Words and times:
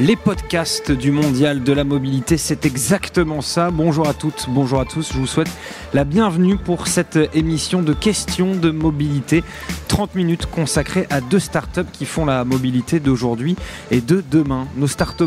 Les 0.00 0.16
podcasts 0.16 0.92
du 0.92 1.10
Mondial 1.10 1.62
de 1.62 1.74
la 1.74 1.84
Mobilité, 1.84 2.38
c'est 2.38 2.64
exactement 2.64 3.42
ça. 3.42 3.70
Bonjour 3.70 4.08
à 4.08 4.14
toutes, 4.14 4.46
bonjour 4.48 4.80
à 4.80 4.86
tous. 4.86 5.12
Je 5.12 5.18
vous 5.18 5.26
souhaite 5.26 5.50
la 5.92 6.04
bienvenue 6.04 6.56
pour 6.56 6.86
cette 6.86 7.18
émission 7.34 7.82
de 7.82 7.92
questions 7.92 8.54
de 8.54 8.70
mobilité. 8.70 9.44
30 9.88 10.14
minutes 10.14 10.46
consacrées 10.46 11.06
à 11.10 11.20
deux 11.20 11.38
startups 11.38 11.90
qui 11.92 12.06
font 12.06 12.24
la 12.24 12.44
mobilité 12.44 12.98
d'aujourd'hui 12.98 13.56
et 13.90 14.00
de 14.00 14.24
demain. 14.30 14.68
Nos 14.76 14.86
start 14.86 15.22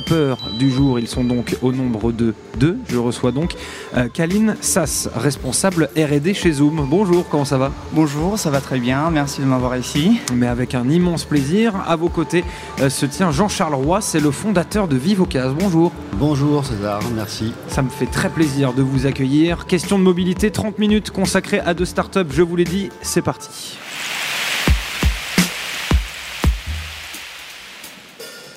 du 0.57 0.71
jour, 0.71 0.97
ils 0.97 1.07
sont 1.07 1.23
donc 1.23 1.55
au 1.61 1.71
nombre 1.71 2.11
de 2.11 2.33
deux. 2.57 2.79
Je 2.89 2.97
reçois 2.97 3.31
donc 3.31 3.53
euh, 3.95 4.07
Kaline 4.11 4.55
Sass, 4.61 5.07
responsable 5.15 5.89
RD 5.95 6.33
chez 6.33 6.53
Zoom. 6.53 6.87
Bonjour, 6.89 7.29
comment 7.29 7.45
ça 7.45 7.59
va? 7.59 7.71
Bonjour, 7.91 8.39
ça 8.39 8.49
va 8.49 8.59
très 8.59 8.79
bien. 8.79 9.11
Merci 9.11 9.41
de 9.41 9.45
m'avoir 9.45 9.77
ici. 9.77 10.19
Mais 10.33 10.47
avec 10.47 10.73
un 10.73 10.89
immense 10.89 11.25
plaisir. 11.25 11.75
À 11.85 11.95
vos 11.95 12.09
côtés 12.09 12.43
euh, 12.81 12.89
se 12.89 13.05
tient 13.05 13.31
Jean-Charles 13.31 13.75
Roy, 13.75 14.01
c'est 14.01 14.19
le 14.19 14.31
fondateur 14.31 14.62
de 14.63 14.95
Vivocas. 14.95 15.49
Bonjour. 15.49 15.91
Bonjour 16.13 16.65
César, 16.65 17.01
merci. 17.15 17.53
Ça 17.67 17.81
me 17.81 17.89
fait 17.89 18.05
très 18.05 18.29
plaisir 18.29 18.73
de 18.73 18.81
vous 18.81 19.05
accueillir. 19.05 19.65
Question 19.65 19.99
de 19.99 20.03
mobilité, 20.03 20.51
30 20.51 20.79
minutes 20.79 21.11
consacrées 21.11 21.59
à 21.59 21.73
deux 21.73 21.85
startups, 21.85 22.31
je 22.31 22.41
vous 22.41 22.55
l'ai 22.55 22.63
dit, 22.63 22.89
c'est 23.01 23.21
parti. 23.21 23.77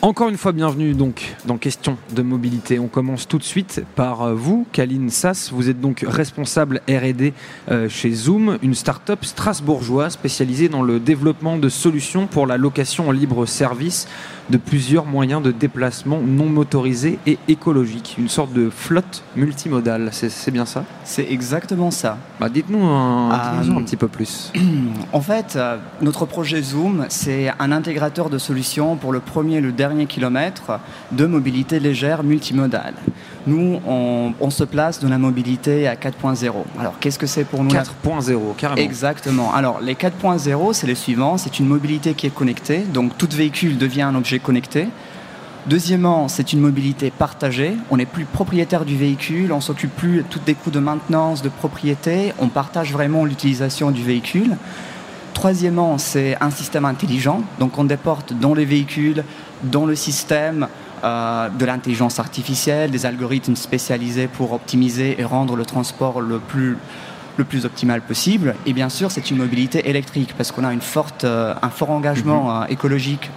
Encore 0.07 0.29
une 0.29 0.37
fois, 0.37 0.53
bienvenue 0.53 0.95
donc 0.95 1.35
dans 1.47 1.57
Question 1.57 1.99
de 2.15 2.23
mobilité. 2.23 2.79
On 2.79 2.87
commence 2.87 3.27
tout 3.27 3.39
de 3.39 3.43
suite 3.43 3.83
par 3.97 4.23
euh, 4.23 4.35
vous, 4.35 4.65
Kaline 4.71 5.11
Sass. 5.11 5.51
Vous 5.51 5.69
êtes 5.69 5.81
donc 5.81 6.05
responsable 6.07 6.81
R&D 6.89 7.35
euh, 7.73 7.89
chez 7.89 8.13
Zoom, 8.13 8.57
une 8.63 8.77
start-up 8.77 9.25
strasbourgeoise 9.25 10.13
spécialisée 10.13 10.69
dans 10.69 10.83
le 10.83 11.01
développement 11.01 11.57
de 11.59 11.69
solutions 11.69 12.29
pour 12.29 12.47
la 12.47 12.57
location 12.57 13.09
en 13.09 13.11
libre 13.11 13.47
service 13.47 14.07
de 14.49 14.59
plusieurs 14.59 15.07
moyens 15.07 15.43
de 15.43 15.51
déplacement 15.51 16.21
non 16.21 16.47
motorisés 16.47 17.19
et 17.27 17.39
écologiques. 17.49 18.15
Une 18.17 18.29
sorte 18.29 18.53
de 18.53 18.71
flotte 18.71 19.25
multimodale, 19.35 20.11
c'est 20.13 20.53
bien 20.53 20.67
ça? 20.67 20.85
C'est 21.03 21.27
exactement 21.33 21.91
ça. 21.91 22.19
Bah, 22.39 22.49
dites-nous 22.49 22.85
un, 22.85 23.31
un, 23.31 23.83
petit 23.83 23.97
peu 23.97 24.07
plus. 24.07 24.53
En 25.13 25.21
fait, 25.21 25.57
euh, 25.57 25.79
notre 26.03 26.27
projet 26.27 26.61
Zoom, 26.63 27.07
c'est 27.09 27.51
un 27.59 27.73
intégrateur 27.73 28.29
de 28.29 28.39
solutions 28.39 28.97
pour 28.97 29.13
le 29.13 29.21
premier 29.21 29.57
et 29.57 29.61
le 29.61 29.73
dernier 29.73 29.96
kilomètre 30.05 30.79
de 31.13 31.25
mobilité 31.25 31.81
légère 31.81 32.23
multimodale. 32.23 32.95
Nous, 33.47 33.81
on, 33.87 34.51
se 34.51 34.65
place 34.65 35.01
dans 35.01 35.09
la 35.09 35.19
mobilité 35.19 35.89
à 35.89 35.95
4.0. 35.95 36.53
Alors, 36.79 36.99
qu'est-ce 37.01 37.19
que 37.19 37.27
c'est 37.27 37.45
pour 37.45 37.63
nous 37.63 37.71
4.0, 37.71 38.57
carrément. 38.57 38.83
Exactement. 38.83 39.55
Alors, 39.55 39.81
les 39.81 39.95
4.0, 39.95 40.73
c'est 40.73 40.87
les 40.87 40.95
suivants. 40.95 41.39
C'est 41.39 41.59
une 41.59 41.67
mobilité 41.67 42.15
qui 42.15 42.27
est 42.27 42.35
connectée. 42.35 42.81
Donc, 42.81 43.17
tout 43.17 43.29
véhicule 43.33 43.79
devient 43.79 44.03
un 44.03 44.15
objet 44.15 44.39
connecté. 44.39 44.89
Deuxièmement, 45.67 46.29
c'est 46.29 46.53
une 46.53 46.61
mobilité 46.61 47.11
partagée. 47.11 47.73
On 47.91 47.97
n'est 47.97 48.07
plus 48.07 48.25
propriétaire 48.25 48.85
du 48.85 48.97
véhicule, 48.97 49.53
on 49.53 49.61
s'occupe 49.61 49.95
plus 49.97 50.19
de 50.19 50.23
tous 50.23 50.39
des 50.39 50.55
coûts 50.55 50.71
de 50.71 50.79
maintenance, 50.79 51.43
de 51.43 51.49
propriété. 51.49 52.33
On 52.39 52.47
partage 52.47 52.93
vraiment 52.93 53.25
l'utilisation 53.25 53.91
du 53.91 54.05
véhicule. 54.05 54.57
Troisièmement, 55.37 55.99
c'est 55.99 56.35
un 56.41 56.49
système 56.49 56.87
intelligent. 56.87 57.43
Donc, 57.59 57.77
on 57.77 57.85
déporte 57.85 58.33
dans 58.33 58.55
les 58.55 58.65
véhicules, 58.65 59.23
dans 59.65 59.85
le 59.85 59.95
système, 59.95 60.67
euh, 61.05 61.51
de 61.51 61.67
l'intelligence 61.67 62.19
artificielle, 62.19 62.91
des 62.91 63.05
algorithmes 63.05 63.55
spécialisés 63.55 64.29
pour 64.29 64.55
optimiser 64.55 65.21
et 65.21 65.25
rendre 65.27 65.55
le 65.55 65.67
transport 65.67 66.23
le 66.23 66.39
plus, 66.39 66.79
le 67.37 67.45
plus 67.45 67.67
optimal 67.67 68.01
possible. 68.01 68.55
Et 68.65 68.73
bien 68.73 68.89
sûr, 68.89 69.11
c'est 69.11 69.31
une 69.31 69.37
mobilité 69.37 69.91
électrique 69.91 70.33
parce 70.39 70.53
qu'on 70.53 70.65
a 70.65 70.73
une 70.73 70.81
forte, 70.81 71.25
euh, 71.25 71.53
un 71.61 71.69
fort 71.69 71.91
engagement 71.91 72.45
mhm. 72.45 72.63
euh, 72.63 72.67
écologique 72.69 73.31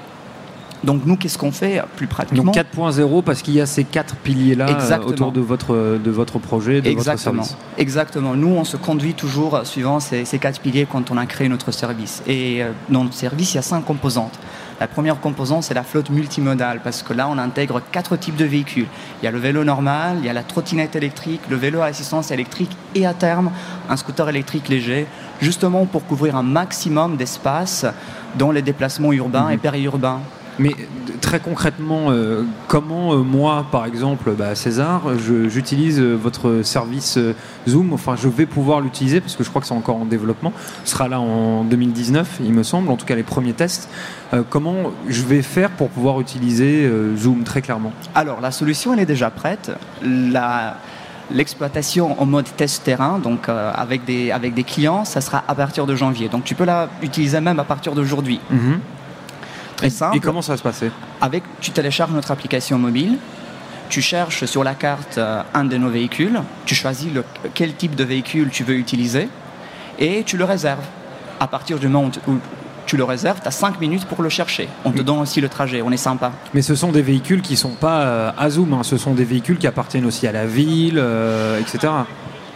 donc 0.83 1.05
nous, 1.05 1.17
qu'est-ce 1.17 1.37
qu'on 1.37 1.51
fait 1.51 1.81
plus 1.95 2.07
pratiquement 2.07 2.51
Donc 2.51 2.55
4.0 2.55 3.23
parce 3.23 3.41
qu'il 3.41 3.55
y 3.55 3.61
a 3.61 3.65
ces 3.65 3.83
quatre 3.83 4.15
piliers-là 4.15 4.67
autour 5.05 5.31
de 5.31 5.41
votre, 5.41 5.97
de 5.97 6.11
votre 6.11 6.39
projet, 6.39 6.81
de 6.81 6.89
Exactement. 6.89 7.37
votre 7.37 7.47
service. 7.49 7.67
Exactement. 7.77 8.35
Nous, 8.35 8.47
on 8.47 8.63
se 8.63 8.77
conduit 8.77 9.13
toujours 9.13 9.61
suivant 9.65 9.99
ces, 9.99 10.25
ces, 10.25 10.39
quatre 10.39 10.59
piliers 10.59 10.87
quand 10.89 11.11
on 11.11 11.17
a 11.17 11.25
créé 11.25 11.49
notre 11.49 11.71
service. 11.71 12.23
Et 12.27 12.61
dans 12.89 13.03
notre 13.03 13.15
service, 13.15 13.53
il 13.53 13.55
y 13.55 13.59
a 13.59 13.63
cinq 13.63 13.83
composantes. 13.85 14.39
La 14.79 14.87
première 14.87 15.19
composante, 15.19 15.63
c'est 15.63 15.73
la 15.73 15.83
flotte 15.83 16.09
multimodale, 16.09 16.79
parce 16.81 17.03
que 17.03 17.11
là, 17.11 17.27
on 17.29 17.37
intègre 17.37 17.81
quatre 17.91 18.15
types 18.15 18.37
de 18.37 18.45
véhicules. 18.45 18.87
Il 19.21 19.25
y 19.25 19.27
a 19.27 19.31
le 19.31 19.37
vélo 19.37 19.65
normal, 19.65 20.17
il 20.19 20.25
y 20.25 20.29
a 20.29 20.33
la 20.33 20.43
trottinette 20.43 20.95
électrique, 20.95 21.41
le 21.49 21.57
vélo 21.57 21.81
à 21.81 21.87
assistance 21.87 22.31
électrique 22.31 22.71
et 22.95 23.05
à 23.05 23.13
terme, 23.13 23.51
un 23.89 23.97
scooter 23.97 24.29
électrique 24.29 24.69
léger, 24.69 25.05
justement 25.41 25.85
pour 25.85 26.05
couvrir 26.05 26.37
un 26.37 26.43
maximum 26.43 27.17
d'espace 27.17 27.85
dans 28.37 28.51
les 28.51 28.61
déplacements 28.61 29.11
urbains 29.11 29.49
et 29.49 29.55
mhm. 29.55 29.59
périurbains. 29.59 30.21
Mais 30.59 30.75
très 31.21 31.39
concrètement, 31.39 32.07
euh, 32.09 32.43
comment 32.67 33.13
euh, 33.13 33.17
moi, 33.19 33.65
par 33.71 33.85
exemple, 33.85 34.31
bah, 34.31 34.55
César, 34.55 35.03
j'utilise 35.47 35.99
euh, 35.99 36.15
votre 36.15 36.63
service 36.63 37.17
Zoom, 37.67 37.93
enfin 37.93 38.15
je 38.17 38.27
vais 38.27 38.45
pouvoir 38.45 38.81
l'utiliser 38.81 39.21
parce 39.21 39.37
que 39.37 39.43
je 39.43 39.49
crois 39.49 39.61
que 39.61 39.67
c'est 39.67 39.73
encore 39.73 39.95
en 39.95 40.05
développement, 40.05 40.51
ce 40.83 40.91
sera 40.91 41.07
là 41.07 41.21
en 41.21 41.63
2019, 41.63 42.39
il 42.43 42.51
me 42.51 42.63
semble, 42.63 42.91
en 42.91 42.97
tout 42.97 43.05
cas 43.05 43.15
les 43.15 43.23
premiers 43.23 43.53
tests. 43.53 43.89
comment 44.49 44.91
je 45.07 45.23
vais 45.23 45.41
faire 45.41 45.69
pour 45.71 45.89
pouvoir 45.89 46.19
utiliser 46.19 46.89
Zoom 47.17 47.43
très 47.43 47.61
clairement? 47.61 47.93
Alors 48.15 48.41
la 48.41 48.51
solution, 48.51 48.93
elle 48.93 48.99
est 48.99 49.05
déjà 49.05 49.29
prête. 49.29 49.71
l'exploitation 51.31 52.19
en 52.21 52.25
mode 52.25 52.47
test 52.57 52.83
terrain, 52.83 53.19
donc 53.19 53.49
avec, 53.49 54.03
des, 54.05 54.31
avec 54.31 54.53
des 54.53 54.63
clients, 54.63 55.05
ça 55.05 55.21
sera 55.21 55.43
à 55.47 55.55
partir 55.55 55.85
de 55.85 55.95
janvier. 55.95 56.27
Donc 56.27 56.43
tu 56.43 56.55
peux 56.55 56.65
la 56.65 56.89
utiliser 57.01 57.39
même 57.39 57.59
à 57.59 57.63
partir 57.63 57.93
d'aujourd'hui. 57.93 58.41
Mhm. 59.81 60.15
Et 60.15 60.19
comment 60.19 60.41
ça 60.41 60.53
va 60.53 60.57
se 60.57 60.63
passer? 60.63 60.91
Avec, 61.21 61.43
tu 61.61 61.71
télécharges 61.71 62.11
notre 62.11 62.31
application 62.31 62.77
mobile, 62.77 63.17
tu 63.89 64.01
cherches 64.01 64.45
sur 64.45 64.63
la 64.63 64.75
carte 64.75 65.17
euh, 65.17 65.41
un 65.53 65.65
de 65.65 65.77
nos 65.77 65.89
véhicules, 65.89 66.41
tu 66.65 66.75
choisis 66.75 67.11
le, 67.11 67.23
quel 67.53 67.73
type 67.73 67.95
de 67.95 68.03
véhicule 68.03 68.49
tu 68.51 68.63
veux 68.63 68.75
utiliser 68.75 69.27
et 69.97 70.23
tu 70.23 70.37
le 70.37 70.45
réserves. 70.45 70.85
À 71.39 71.47
partir 71.47 71.79
du 71.79 71.87
moment 71.87 72.11
où 72.27 72.37
tu 72.85 72.97
le 72.97 73.03
réserves, 73.03 73.39
tu 73.41 73.47
as 73.47 73.51
5 73.51 73.79
minutes 73.79 74.05
pour 74.05 74.23
le 74.23 74.29
chercher. 74.29 74.67
On 74.83 74.91
te 74.91 75.01
donne 75.01 75.19
aussi 75.19 75.41
le 75.41 75.49
trajet, 75.49 75.81
on 75.81 75.91
est 75.91 75.97
sympa. 75.97 76.31
Mais 76.53 76.61
ce 76.61 76.75
sont 76.75 76.91
des 76.91 77.01
véhicules 77.01 77.41
qui 77.41 77.53
ne 77.53 77.57
sont 77.57 77.75
pas 77.75 78.01
euh, 78.01 78.31
à 78.37 78.49
Zoom, 78.49 78.73
hein. 78.73 78.83
ce 78.83 78.97
sont 78.97 79.13
des 79.13 79.25
véhicules 79.25 79.57
qui 79.57 79.67
appartiennent 79.67 80.05
aussi 80.05 80.27
à 80.27 80.31
la 80.31 80.45
ville, 80.45 80.97
euh, 80.97 81.59
etc. 81.59 81.93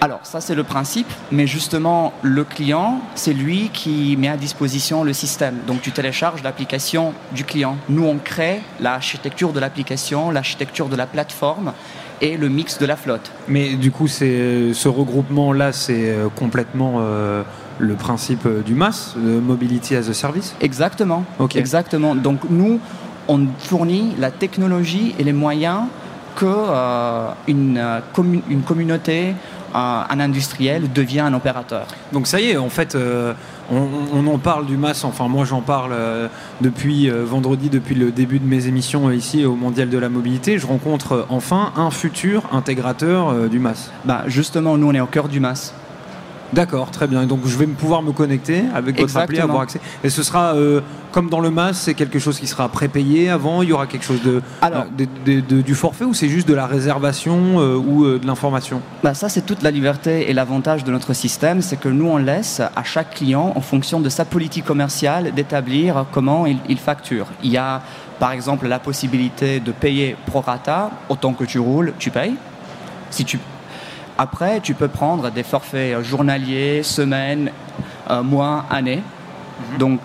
Alors 0.03 0.19
ça 0.24 0.41
c'est 0.41 0.53
le 0.53 0.66
principe, 0.66 1.08
mais 1.31 1.47
justement 1.47 2.12
le 2.24 2.44
client, 2.44 3.00
c'est 3.16 3.31
lui 3.31 3.69
qui 3.72 4.18
met 4.18 4.28
à 4.28 4.36
disposition 4.36 5.06
le 5.06 5.14
système. 5.14 5.59
Donc 5.66 5.81
tu 5.81 5.94
télécharges 5.94 6.44
l'application 6.44 7.14
du 7.31 7.46
client. 7.46 7.78
Nous 7.88 8.06
on 8.06 8.18
crée 8.18 8.59
l'architecture 8.81 9.53
de 9.53 9.62
l'application, 9.62 10.30
l'architecture 10.30 10.90
de 10.90 10.97
la 10.97 11.06
plateforme 11.08 11.72
et 12.19 12.36
le 12.36 12.50
mix 12.50 12.80
de 12.80 12.86
la 12.86 12.97
flotte. 12.97 13.31
Mais 13.47 13.75
du 13.75 13.91
coup 13.91 14.09
c'est 14.09 14.74
ce 14.74 14.90
regroupement 14.90 15.53
là 15.53 15.72
c'est 15.72 16.09
euh, 16.09 16.28
complètement 16.28 16.96
euh, 16.97 17.44
le 17.80 17.94
principe 17.94 18.46
euh, 18.46 18.62
du 18.62 18.75
MAS, 18.75 19.16
Mobility 19.16 19.96
as 19.96 20.09
a 20.09 20.14
Service? 20.14 20.53
Exactement. 20.59 21.24
Exactement. 21.56 22.14
Donc 22.14 22.41
nous 22.50 22.81
on 23.30 23.47
fournit 23.58 24.16
la 24.20 24.31
technologie 24.31 25.16
et 25.18 25.24
les 25.24 25.31
moyens 25.31 25.84
que 26.35 26.46
une, 27.47 27.81
une 28.50 28.62
communauté 28.64 29.35
un, 29.73 30.19
industriel 30.19 30.91
devient 30.91 31.22
un 31.22 31.34
opérateur. 31.34 31.88
Donc 32.11 32.28
ça 32.28 32.39
y 32.39 32.51
est, 32.51 32.57
en 32.57 32.69
fait, 32.69 32.95
euh, 32.95 33.34
on, 33.72 34.25
en 34.28 34.38
parle 34.38 34.66
du 34.66 34.78
MAS, 34.78 35.03
enfin 35.03 35.28
moi 35.28 35.45
j'en 35.45 35.61
parle 35.61 35.91
euh, 35.94 36.28
depuis 36.61 37.09
euh, 37.09 37.23
vendredi, 37.25 37.69
depuis 37.69 37.95
le 37.95 38.11
début 38.11 38.39
de 38.39 38.45
mes 38.45 38.67
émissions 38.67 39.09
ici 39.11 39.45
au 39.45 39.56
Mondial 39.56 39.89
de 39.89 39.97
la 39.97 40.09
Mobilité. 40.09 40.57
Je 40.57 40.67
rencontre 40.67 41.25
enfin 41.29 41.73
un 41.75 41.91
futur 41.91 42.44
intégrateur 42.51 43.50
du 43.50 43.59
MAS. 43.59 43.91
Bah, 44.06 44.23
justement, 44.28 44.78
nous 44.78 44.88
on 44.88 44.94
est 44.94 45.01
au 45.01 45.07
cœur 45.07 45.28
du 45.28 45.39
MAS. 45.39 45.73
D'accord, 46.53 46.91
très 46.91 47.08
bien. 47.08 47.26
Donc 47.26 47.41
je 47.46 47.58
vais 47.58 47.66
pouvoir 47.66 48.02
me 48.02 48.11
connecter 48.11 48.64
avec 48.73 49.00
votre 49.00 49.17
appli, 49.17 49.40
avoir 49.40 49.61
accès. 49.61 49.79
Et 50.03 50.09
ce 50.09 50.22
sera 50.22 50.53
euh, 50.55 50.82
comme 51.11 51.29
dans 51.29 51.40
le 51.40 51.50
MAS, 51.50 51.73
c'est 51.73 51.94
quelque 51.94 52.20
chose 52.20 52.40
qui 52.40 52.47
sera 52.47 52.70
prépayé 52.70 53.29
avant? 53.29 53.61
Il 53.61 53.70
y 53.70 53.73
aura 53.73 53.88
quelque 53.88 54.05
chose 54.05 54.22
de, 54.22 54.41
Alors, 54.61 54.85
euh, 55.28 55.41
du 55.41 55.76
forfait 55.76 56.05
ou 56.05 56.14
c'est 56.14 56.29
juste 56.29 56.47
de 56.47 56.53
la 56.53 56.67
réservation 56.67 57.59
euh, 57.59 57.76
ou 57.76 58.05
de 58.05 58.26
l'information? 58.26 58.82
Bah 59.03 59.14
Ça, 59.14 59.29
c'est 59.29 59.46
toute 59.46 59.64
la 59.64 59.72
liberté 59.72 60.29
et 60.29 60.34
l'avantage 60.34 60.84
de 60.84 60.91
notre 60.91 61.14
système, 61.14 61.61
c'est 61.61 61.78
que 61.78 61.90
nous 61.90 62.08
on 62.08 62.17
laisse 62.17 62.61
à 62.76 62.84
chaque 62.84 63.16
client, 63.16 63.53
en 63.56 63.61
fonction 63.61 63.99
de 63.99 64.09
sa 64.09 64.26
politique 64.26 64.66
commerciale, 64.66 65.34
d'établir 65.34 66.06
comment 66.11 66.46
il, 66.46 66.58
il 66.70 66.78
facture. 66.78 67.28
Il 67.44 67.52
y 67.52 67.58
a 67.58 67.82
par 68.20 68.32
exemple 68.32 68.67
la 68.67 68.79
possibilité 68.79 69.59
de 69.59 69.72
payer 69.72 70.16
pro 70.28 70.41
rata, 70.41 70.91
autant 71.09 71.34
que 71.34 71.44
tu 71.44 71.59
roules, 71.59 71.94
tu 71.99 72.11
payes. 72.11 72.35
Si 73.09 73.26
tu 73.26 73.40
après, 74.17 74.59
tu 74.61 74.73
peux 74.73 74.87
prendre 74.87 75.31
des 75.31 75.43
forfaits 75.43 76.03
journaliers, 76.03 76.83
semaines, 76.83 77.51
euh, 78.09 78.23
mois, 78.23 78.65
années. 78.69 79.01
Mhm. 79.71 79.77
Donc, 79.77 79.99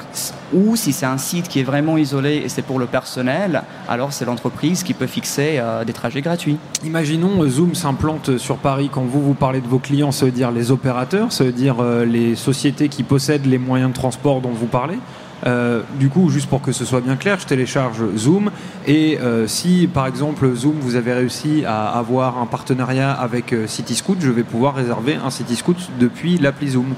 ou 0.53 0.77
si 0.77 0.93
c'est 0.93 1.07
un 1.07 1.19
site 1.19 1.49
qui 1.49 1.61
est 1.61 1.65
vraiment 1.65 1.97
isolé 1.97 2.37
et 2.37 2.49
c'est 2.49 2.63
pour 2.63 2.79
le 2.79 2.87
personnel, 2.87 3.63
alors 3.89 4.13
c'est 4.13 4.25
l'entreprise 4.25 4.83
qui 4.83 4.95
peut 4.95 5.07
fixer 5.07 5.57
euh, 5.59 5.85
des 5.85 5.93
trajets 5.93 6.23
gratuits. 6.23 6.59
Imaginons 6.85 7.43
euh, 7.43 7.49
Zoom 7.49 7.75
s'implante 7.75 8.39
sur 8.39 8.57
Paris 8.57 8.91
quand 8.93 9.03
vous 9.03 9.23
vous 9.23 9.35
parlez 9.35 9.61
de 9.61 9.67
vos 9.67 9.79
clients, 9.79 10.13
ça 10.13 10.27
veut 10.27 10.33
dire 10.33 10.51
les 10.51 10.71
opérateurs, 10.71 11.33
ça 11.33 11.45
veut 11.45 11.53
dire 11.53 11.77
euh, 11.81 12.05
les 12.05 12.35
sociétés 12.35 12.89
qui 12.89 13.03
possèdent 13.03 13.47
les 13.47 13.59
moyens 13.59 13.91
de 13.91 13.97
transport 13.97 14.41
dont 14.41 14.53
vous 14.53 14.67
parlez. 14.67 14.99
Du 15.99 16.09
coup, 16.09 16.31
juste 16.31 16.49
pour 16.49 16.61
que 16.61 16.73
ce 16.73 16.85
soit 16.85 17.01
bien 17.01 17.17
clair, 17.17 17.39
je 17.41 17.47
télécharge 17.47 18.03
Zoom 18.17 18.51
et 18.87 19.19
si 19.47 19.89
par 19.93 20.07
exemple 20.07 20.53
Zoom 20.55 20.75
vous 20.81 20.97
avez 20.97 21.13
réussi 21.13 21.65
à 21.67 21.89
avoir 21.91 22.39
un 22.39 22.47
partenariat 22.47 23.13
avec 23.13 23.55
CityScoot, 23.67 24.17
je 24.21 24.31
vais 24.31 24.43
pouvoir 24.43 24.75
réserver 24.75 25.17
un 25.25 25.31
CityScoot 25.31 25.77
depuis 25.99 26.39
l'appli 26.39 26.71
Zoom 26.71 26.95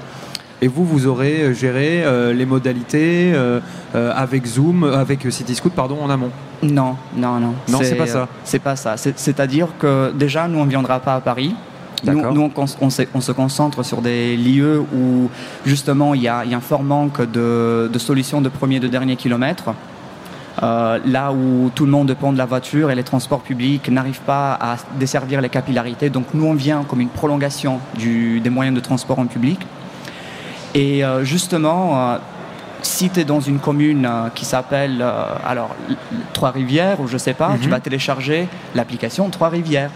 et 0.61 0.67
vous, 0.67 0.85
vous 0.85 1.07
aurez 1.07 1.41
euh, 1.41 1.53
géré 1.53 2.03
euh, 2.03 2.33
les 2.33 2.45
modalités 2.45 3.31
euh, 3.33 3.59
avec 3.93 4.45
Zoom, 4.45 4.83
avec 4.83 5.29
CityScoot, 5.29 5.71
pardon, 5.71 5.97
en 6.01 6.09
amont. 6.09 6.29
Non, 6.61 6.95
non, 7.15 7.39
non. 7.39 7.55
Non, 7.67 7.79
c'est 7.81 7.95
pas 7.95 8.05
ça. 8.05 8.27
C'est 8.43 8.59
pas 8.59 8.75
ça. 8.75 8.95
C'est-à-dire 8.95 9.69
que 9.79 10.11
déjà, 10.13 10.47
nous, 10.47 10.59
on 10.59 10.65
ne 10.65 10.69
viendra 10.69 10.99
pas 10.99 11.15
à 11.15 11.21
Paris. 11.21 11.55
Nous, 12.03 12.33
nous 12.33 12.51
on, 12.55 12.65
on, 12.81 12.89
se 13.21 13.31
concentre 13.31 13.83
sur 13.83 14.01
des 14.01 14.35
lieux 14.35 14.83
où 14.93 15.29
justement 15.65 16.13
il 16.13 16.23
y, 16.23 16.27
a, 16.27 16.39
un 16.39 16.59
fort 16.59 16.83
manque 16.83 17.21
de, 17.31 17.89
solutions 17.97 18.41
de 18.41 18.49
premier 18.49 18.77
et 18.77 18.79
de 18.79 18.87
dernier 18.87 19.15
kilomètre. 19.15 19.73
là 20.61 21.31
où 21.31 21.69
tout 21.75 21.85
le 21.85 21.91
monde 21.91 22.07
dépend 22.07 22.33
de 22.33 22.37
la 22.37 22.45
voiture 22.45 22.91
et 22.91 22.95
les 22.95 23.03
transports 23.03 23.41
publics 23.41 23.89
n'arrivent 23.89 24.25
pas 24.25 24.57
à 24.59 24.77
desservir 24.99 25.41
les 25.41 25.49
capillarités. 25.49 26.09
Donc 26.09 26.25
nous, 26.33 26.45
on 26.45 26.53
vient 26.53 26.83
comme 26.83 27.01
une 27.01 27.09
prolongation 27.09 27.79
des 27.97 28.49
moyens 28.49 28.75
de 28.75 28.81
transport 28.81 29.19
en 29.19 29.27
public. 29.27 29.59
Et 30.73 31.03
euh, 31.03 31.23
justement, 31.23 32.11
euh, 32.11 32.17
si 32.81 33.09
tu 33.09 33.19
es 33.19 33.25
dans 33.25 33.41
une 33.41 33.59
commune 33.59 34.05
euh, 34.05 34.29
qui 34.33 34.45
s'appelle 34.45 35.03
alors 35.45 35.75
Trois-Rivières 36.33 36.99
ou 37.01 37.07
je 37.07 37.17
sais 37.17 37.33
pas, 37.33 37.55
tu 37.59 37.65
mhm. 37.65 37.71
vas 37.71 37.79
télécharger 37.79 38.47
l'application 38.75 39.29
Trois-Rivières. 39.29 39.91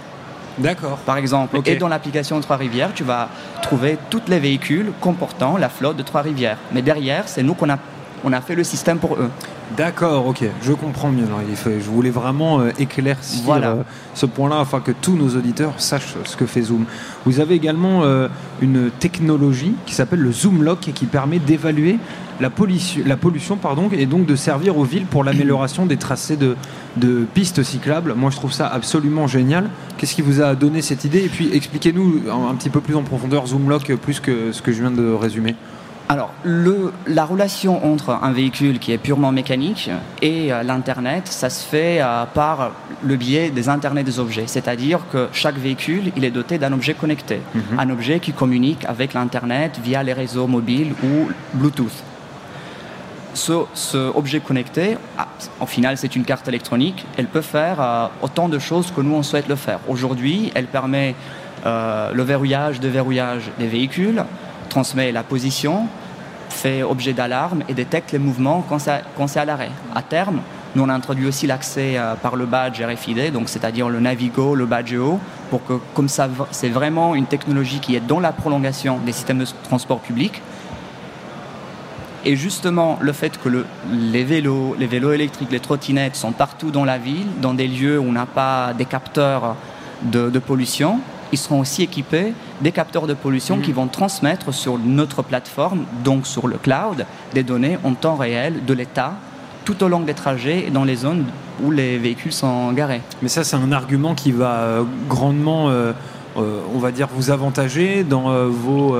D'accord. 0.57 0.97
Par 0.99 1.17
exemple. 1.17 1.59
Et 1.65 1.75
dans 1.75 1.87
l'application 1.87 2.39
Trois-Rivières, 2.39 2.93
tu 2.93 3.03
vas 3.03 3.29
trouver 3.61 3.97
tous 4.09 4.23
les 4.27 4.39
véhicules 4.39 4.91
comportant 5.01 5.57
la 5.57 5.69
flotte 5.69 5.97
de 5.97 6.03
Trois-Rivières. 6.03 6.57
Mais 6.71 6.81
derrière, 6.81 7.27
c'est 7.27 7.43
nous 7.43 7.53
qu'on 7.53 7.69
a, 7.69 7.77
on 8.23 8.33
a 8.33 8.41
fait 8.41 8.55
le 8.55 8.63
système 8.63 8.99
pour 8.99 9.15
eux. 9.15 9.29
D'accord, 9.75 10.27
ok, 10.27 10.43
je 10.61 10.73
comprends 10.73 11.09
mieux. 11.09 11.25
Je 11.65 11.89
voulais 11.89 12.11
vraiment 12.11 12.59
euh, 12.59 12.69
éclaircir 12.77 13.41
euh, 13.49 13.75
ce 14.13 14.25
point-là 14.27 14.59
afin 14.59 14.79
que 14.79 14.91
tous 14.91 15.17
nos 15.17 15.35
auditeurs 15.35 15.73
sachent 15.79 16.15
ce 16.23 16.37
que 16.37 16.45
fait 16.45 16.61
Zoom. 16.61 16.85
Vous 17.25 17.39
avez 17.39 17.55
également 17.55 18.03
euh, 18.03 18.27
une 18.61 18.91
technologie 18.91 19.73
qui 19.87 19.95
s'appelle 19.95 20.19
le 20.19 20.31
Zoom 20.31 20.63
Lock 20.63 20.87
et 20.87 20.91
qui 20.91 21.07
permet 21.07 21.39
d'évaluer 21.39 21.97
la 22.39 22.49
pollution, 22.49 23.01
la 23.05 23.17
pollution 23.17 23.57
pardon, 23.57 23.89
et 23.91 24.05
donc 24.05 24.25
de 24.25 24.35
servir 24.35 24.77
aux 24.77 24.83
villes 24.83 25.05
pour 25.05 25.23
l'amélioration 25.23 25.85
des 25.85 25.97
tracés 25.97 26.37
de, 26.37 26.55
de, 26.97 27.25
pistes 27.33 27.63
cyclables. 27.63 28.13
Moi, 28.15 28.31
je 28.31 28.35
trouve 28.35 28.51
ça 28.51 28.67
absolument 28.67 29.27
génial. 29.27 29.69
Qu'est-ce 29.97 30.15
qui 30.15 30.21
vous 30.21 30.41
a 30.41 30.55
donné 30.55 30.81
cette 30.81 31.05
idée? 31.05 31.23
Et 31.23 31.29
puis, 31.29 31.49
expliquez-nous 31.53 32.23
un, 32.29 32.49
un 32.49 32.55
petit 32.55 32.69
peu 32.69 32.81
plus 32.81 32.95
en 32.95 33.03
profondeur 33.03 33.47
Zoom 33.47 33.69
Lock, 33.69 33.93
plus 33.95 34.19
que 34.19 34.51
ce 34.51 34.61
que 34.61 34.71
je 34.71 34.81
viens 34.81 34.91
de 34.91 35.11
résumer. 35.11 35.55
Alors, 36.07 36.31
la 36.43 37.25
relation 37.25 37.91
entre 37.91 38.11
un 38.21 38.31
véhicule 38.31 38.77
qui 38.77 38.91
est 38.91 38.99
purement 38.99 39.31
mécanique 39.31 39.89
et 40.21 40.53
euh, 40.53 40.61
l'Internet, 40.61 41.27
ça 41.27 41.49
se 41.49 41.65
fait 41.65 41.99
euh, 41.99 42.25
par 42.31 42.73
le 43.03 43.15
biais 43.15 43.49
des 43.49 43.69
Internets 43.69 44.03
des 44.03 44.19
objets. 44.19 44.45
C'est-à-dire 44.45 44.99
que 45.11 45.27
chaque 45.33 45.57
véhicule, 45.57 46.11
il 46.15 46.23
est 46.23 46.29
doté 46.29 46.59
d'un 46.59 46.73
objet 46.73 46.93
connecté, 46.93 47.41
mhm. 47.55 47.79
un 47.79 47.89
objet 47.89 48.19
qui 48.19 48.33
communique 48.33 48.85
avec 48.85 49.15
l'Internet 49.15 49.79
via 49.83 50.03
les 50.03 50.13
réseaux 50.13 50.45
mobiles 50.45 50.93
ou 51.03 51.27
Bluetooth. 51.55 52.03
Ce, 53.35 53.97
objet 54.15 54.39
connecté, 54.39 54.97
ah, 55.17 55.27
au 55.59 55.67
final, 55.67 55.97
c'est 55.97 56.15
une 56.15 56.23
carte 56.23 56.47
électronique. 56.47 57.05
Elle 57.17 57.27
peut 57.27 57.41
faire 57.41 57.79
euh, 57.79 58.07
autant 58.23 58.49
de 58.49 58.57
choses 58.57 58.91
que 58.91 59.01
nous, 59.01 59.13
on 59.13 59.23
souhaite 59.23 59.47
le 59.47 59.55
faire. 59.55 59.79
Aujourd'hui, 59.87 60.51
elle 60.55 60.67
permet 60.67 61.15
le 61.65 62.21
verrouillage, 62.21 62.79
déverrouillage 62.79 63.49
des 63.57 63.65
véhicules, 63.65 64.23
transmet 64.69 65.11
la 65.11 65.23
position, 65.23 65.87
fait 66.49 66.83
objet 66.83 67.13
d'alarme 67.13 67.63
et 67.67 67.73
détecte 67.73 68.11
les 68.11 68.19
mouvements 68.19 68.63
quand 68.67 68.79
c'est 69.27 69.39
à 69.39 69.45
l'arrêt. 69.45 69.71
À 69.95 70.01
terme, 70.01 70.41
nous 70.75 70.83
on 70.83 70.89
a 70.89 70.93
introduit 70.93 71.25
aussi 71.25 71.47
l'accès 71.47 71.93
euh, 71.95 72.15
par 72.15 72.35
le 72.35 72.45
badge 72.45 72.81
RFID, 72.81 73.31
donc 73.31 73.47
c'est-à-dire 73.47 73.87
le 73.89 73.99
Navigo, 73.99 74.55
le 74.55 74.65
badge 74.65 74.93
EO, 74.93 75.19
pour 75.49 75.65
que 75.65 75.73
comme 75.93 76.09
ça 76.09 76.27
c'est 76.51 76.69
vraiment 76.69 77.15
une 77.15 77.25
technologie 77.25 77.79
qui 77.79 77.95
est 77.95 78.05
dans 78.05 78.19
la 78.19 78.33
prolongation 78.33 78.99
des 79.05 79.13
systèmes 79.13 79.39
de 79.39 79.45
transport 79.63 79.99
public. 79.99 80.41
Et 82.25 82.35
justement, 82.35 82.97
le 83.01 83.13
fait 83.13 83.39
que 83.39 83.49
les 83.91 84.23
vélos, 84.23 84.75
les 84.79 84.87
vélos 84.87 85.11
électriques, 85.11 85.51
les 85.51 85.59
trottinettes 85.59 86.15
sont 86.15 86.31
partout 86.31 86.71
dans 86.71 86.83
la 86.83 86.97
ville, 86.97 87.27
dans 87.39 87.53
des 87.53 87.67
lieux 87.67 87.99
où 87.99 88.03
on 88.03 88.11
n'a 88.11 88.25
pas 88.25 88.73
des 88.73 88.85
capteurs 88.85 89.55
de 90.01 90.39
pollution, 90.39 90.99
ils 91.31 91.37
seront 91.37 91.59
aussi 91.59 91.83
équipés 91.83 92.33
des 92.61 92.71
capteurs 92.71 93.07
de 93.07 93.13
pollution 93.13 93.59
qui 93.59 93.71
mm. 93.71 93.75
vont 93.75 93.87
transmettre 93.87 94.53
sur 94.53 94.77
notre 94.77 95.21
plateforme, 95.21 95.85
donc 96.03 96.27
sur 96.27 96.47
le 96.47 96.57
cloud, 96.57 97.05
des 97.33 97.43
données 97.43 97.77
en 97.83 97.93
temps 97.93 98.15
réel 98.15 98.65
de 98.65 98.73
l'état 98.73 99.13
tout 99.65 99.83
au 99.83 99.87
long 99.87 100.01
des 100.01 100.13
trajets 100.13 100.67
et 100.67 100.69
dans 100.69 100.83
les 100.83 100.95
zones 100.95 101.25
où 101.63 101.71
les 101.71 101.97
véhicules 101.97 102.31
sont 102.31 102.71
garés. 102.71 103.01
Mais 103.21 103.29
ça, 103.29 103.43
c'est 103.43 103.55
un 103.55 103.71
argument 103.71 104.13
qui 104.13 104.31
va 104.31 104.51
euh, 104.51 104.83
grandement, 105.09 105.69
euh, 105.69 105.91
euh, 106.37 106.59
on 106.73 106.77
va 106.77 106.91
dire, 106.91 107.07
vous 107.11 107.31
avantager 107.31 108.03
dans 108.03 108.47
vos 108.47 108.95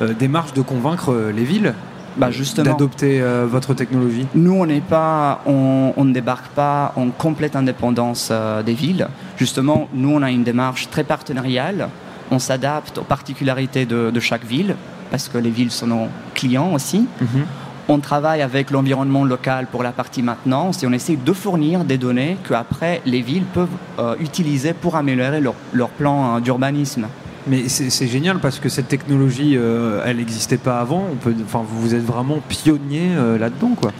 démarches 0.00 0.52
de 0.52 0.62
convaincre 0.62 1.30
les 1.34 1.44
villes 1.44 1.74
bah 2.16 2.28
d'adopter 2.58 3.20
euh, 3.20 3.46
votre 3.48 3.74
technologie 3.74 4.26
Nous, 4.34 4.52
on 4.52 4.66
n'est 4.66 4.80
pas, 4.80 5.42
on, 5.46 5.92
ne 6.04 6.12
débarque 6.12 6.48
pas 6.48 6.92
en 6.96 7.10
complète 7.10 7.56
indépendance 7.56 8.28
euh, 8.30 8.62
des 8.62 8.74
villes. 8.74 9.08
Justement, 9.36 9.88
nous, 9.92 10.10
on 10.10 10.22
a 10.22 10.30
une 10.30 10.44
démarche 10.44 10.88
très 10.90 11.04
partenariale. 11.04 11.88
On 12.30 12.38
s'adapte 12.38 12.98
aux 12.98 13.02
particularités 13.02 13.84
de, 13.86 14.20
chaque 14.20 14.44
ville 14.44 14.76
parce 15.10 15.28
que 15.28 15.38
les 15.38 15.50
villes 15.50 15.70
sont 15.70 15.86
nos 15.86 16.08
clients 16.34 16.72
aussi. 16.72 17.06
Mhm. 17.20 17.44
On 17.88 17.98
travaille 17.98 18.40
avec 18.40 18.70
l'environnement 18.70 19.24
local 19.24 19.66
pour 19.70 19.82
la 19.82 19.92
partie 19.92 20.22
maintenance 20.22 20.82
et 20.82 20.86
on 20.86 20.92
essaie 20.92 21.16
de 21.16 21.32
fournir 21.34 21.84
des 21.84 21.98
données 21.98 22.38
que 22.42 22.54
après 22.54 23.02
les 23.04 23.20
villes 23.20 23.44
peuvent 23.52 23.68
euh, 23.98 24.14
utiliser 24.20 24.72
pour 24.72 24.96
améliorer 24.96 25.40
leur, 25.40 25.54
leur 25.72 25.90
plan 25.90 26.40
d'urbanisme. 26.40 27.08
Mais 27.46 27.68
c'est 27.68 28.06
génial 28.06 28.38
parce 28.38 28.58
que 28.58 28.70
cette 28.70 28.88
technologie, 28.88 29.56
euh, 29.56 30.02
elle 30.06 30.16
n'existait 30.16 30.56
pas 30.56 30.80
avant. 30.80 31.06
On 31.12 31.16
peut, 31.16 31.34
enfin, 31.44 31.62
vous 31.66 31.94
êtes 31.94 32.04
vraiment 32.04 32.40
pionnier 32.48 33.10
euh, 33.16 33.36
là-dedans, 33.36 33.72
quoi. 33.78 33.92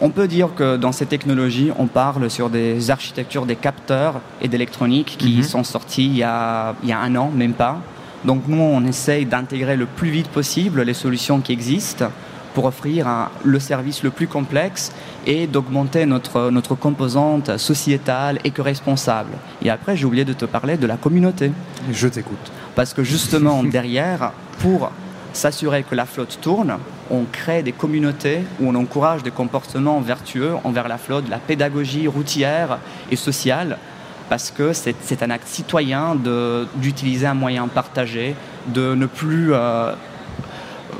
on 0.00 0.10
peut 0.10 0.26
dire 0.26 0.54
que 0.56 0.76
dans 0.78 0.92
ces 0.92 1.04
technologies, 1.04 1.72
on 1.78 1.88
parle 1.88 2.30
sur 2.30 2.48
des 2.48 2.90
architectures 2.90 3.44
des 3.44 3.56
capteurs 3.56 4.22
et 4.40 4.48
d'électronique 4.48 5.16
qui 5.18 5.38
mhm. 5.38 5.42
sont 5.42 5.64
sortis 5.64 6.06
il 6.06 6.16
y, 6.16 6.22
a, 6.22 6.74
il 6.82 6.88
y, 6.88 6.92
a, 6.92 6.98
un 7.00 7.14
an, 7.16 7.30
même 7.34 7.52
pas. 7.52 7.80
Donc 8.24 8.44
nous, 8.48 8.60
on 8.60 8.84
essaye 8.86 9.26
d'intégrer 9.26 9.76
le 9.76 9.84
plus 9.84 10.08
vite 10.08 10.28
possible 10.28 10.82
les 10.82 10.94
solutions 10.94 11.40
qui 11.40 11.52
existent 11.52 12.10
pour 12.54 12.64
offrir 12.64 13.06
le 13.44 13.60
service 13.60 14.02
le 14.02 14.10
plus 14.10 14.26
complexe 14.26 14.92
et 15.26 15.46
d'augmenter 15.46 16.06
notre, 16.06 16.50
notre 16.50 16.74
composante 16.74 17.56
sociétale 17.58 18.38
et 18.44 18.50
que 18.50 18.62
responsable. 18.62 19.32
Et 19.62 19.70
après, 19.70 19.96
j'ai 19.96 20.04
oublié 20.04 20.24
de 20.24 20.32
te 20.32 20.44
parler 20.44 20.76
de 20.76 20.86
la 20.86 20.96
communauté. 20.96 21.52
Je 21.92 22.08
t'écoute. 22.08 22.52
Parce 22.74 22.94
que 22.94 23.04
justement, 23.04 23.62
derrière, 23.64 24.32
pour 24.58 24.90
s'assurer 25.32 25.84
que 25.84 25.94
la 25.94 26.06
flotte 26.06 26.38
tourne, 26.40 26.78
on 27.10 27.24
crée 27.30 27.62
des 27.62 27.72
communautés 27.72 28.40
où 28.60 28.68
on 28.68 28.74
encourage 28.74 29.22
des 29.22 29.30
comportements 29.30 30.00
vertueux 30.00 30.54
envers 30.64 30.88
la 30.88 30.98
flotte, 30.98 31.28
la 31.28 31.38
pédagogie 31.38 32.08
routière 32.08 32.78
et 33.10 33.16
sociale, 33.16 33.78
parce 34.28 34.52
que 34.52 34.72
c'est 34.72 35.22
un 35.22 35.30
acte 35.30 35.48
citoyen 35.48 36.16
d'utiliser 36.76 37.26
un 37.26 37.34
moyen 37.34 37.66
partagé, 37.66 38.36
de 38.68 38.94
ne 38.94 39.06
plus 39.06 39.52
euh, 39.52 39.92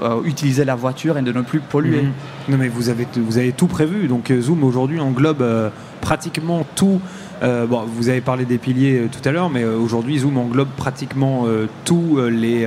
euh, 0.01 0.23
utiliser 0.25 0.65
la 0.65 0.75
voiture 0.75 1.19
et 1.19 1.23
de 1.23 1.33
ne 1.33 1.43
plus 1.43 1.61
polluer. 1.61 2.03
Mhm. 2.03 2.13
Non 2.49 2.57
mais 2.59 2.69
vous 2.69 2.89
avez, 2.89 3.07
vous 3.17 3.39
avez 3.39 3.53
tout 3.53 3.67
prévu. 3.67 4.09
Donc 4.09 4.31
euh, 4.31 4.41
Zoom 4.41 4.65
aujourd'hui 4.65 4.99
englobe 4.99 5.43
euh, 5.43 5.69
pratiquement 6.01 6.65
tout. 6.75 7.01
bon, 7.43 7.85
vous 7.87 8.09
avez 8.09 8.21
parlé 8.21 8.45
des 8.45 8.59
piliers 8.59 9.09
tout 9.13 9.27
à 9.29 9.33
l'heure, 9.33 9.51
mais 9.51 9.65
aujourd'hui 9.65 10.19
Zoom 10.19 10.39
englobe 10.39 10.69
pratiquement 10.77 11.47
tous 11.85 12.19
les, 12.31 12.67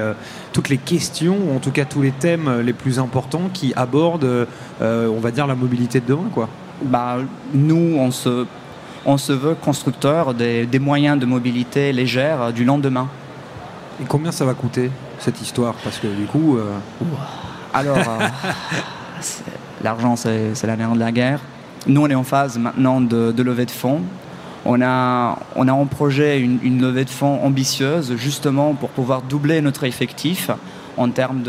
toutes 0.52 0.70
les 0.70 0.78
questions, 0.78 1.38
ou 1.48 1.56
en 1.56 1.60
tout 1.60 1.72
cas 1.72 1.86
tous 1.86 2.02
les 2.02 2.12
thèmes 2.12 2.62
les 2.63 2.74
plus 2.74 3.00
importants 3.00 3.50
qui 3.52 3.74
abordent, 3.75 4.48
on 4.82 5.20
va 5.20 5.32
dire, 5.32 5.48
la 5.48 5.56
mobilité 5.56 6.00
de 6.00 6.06
demain. 6.06 6.30
Quoi. 6.32 6.48
Bah, 6.84 7.18
nous, 7.54 7.96
on 7.98 8.12
se, 8.12 8.46
on 9.06 9.18
se 9.18 9.34
veut 9.34 9.56
constructeur 9.56 10.36
des, 10.36 10.68
des 10.68 10.80
moyens 10.80 11.20
de 11.20 11.25
mobilité 11.25 11.92
légère 11.92 12.54
du 12.54 12.66
lendemain. 12.66 13.10
Et 14.02 14.06
combien 14.08 14.32
ça 14.32 14.46
va 14.46 14.54
coûter 14.54 14.92
cette 15.20 15.42
histoire? 15.42 15.76
Parce 15.84 15.98
que 15.98 16.08
du 16.08 16.26
coup. 16.26 16.58
Euh, 16.58 16.72
Alors, 17.74 17.98
euh, 17.98 18.28
l'argent, 19.84 20.16
c'est 20.16 20.64
la 20.64 20.76
nerf 20.76 20.94
de 20.94 21.00
la 21.00 21.12
guerre. 21.12 21.40
Nous, 21.88 22.02
on 22.02 22.08
est 22.08 22.16
en 22.16 22.24
phase 22.24 22.58
maintenant 22.58 23.02
de, 23.02 23.42
levée 23.42 23.66
de 23.66 23.72
fonds. 23.72 24.02
On 24.66 24.82
a, 24.82 25.38
on 25.56 25.68
a 25.68 25.74
en 25.74 25.86
projet 25.86 26.40
une, 26.40 26.82
levée 26.82 27.04
de 27.04 27.10
fonds 27.10 27.44
ambitieuse, 27.44 28.16
justement 28.16 28.74
pour 28.74 28.90
pouvoir 28.90 29.22
doubler 29.22 29.60
notre 29.62 29.84
effectif 29.84 30.50
en 30.96 31.10
termes 31.10 31.44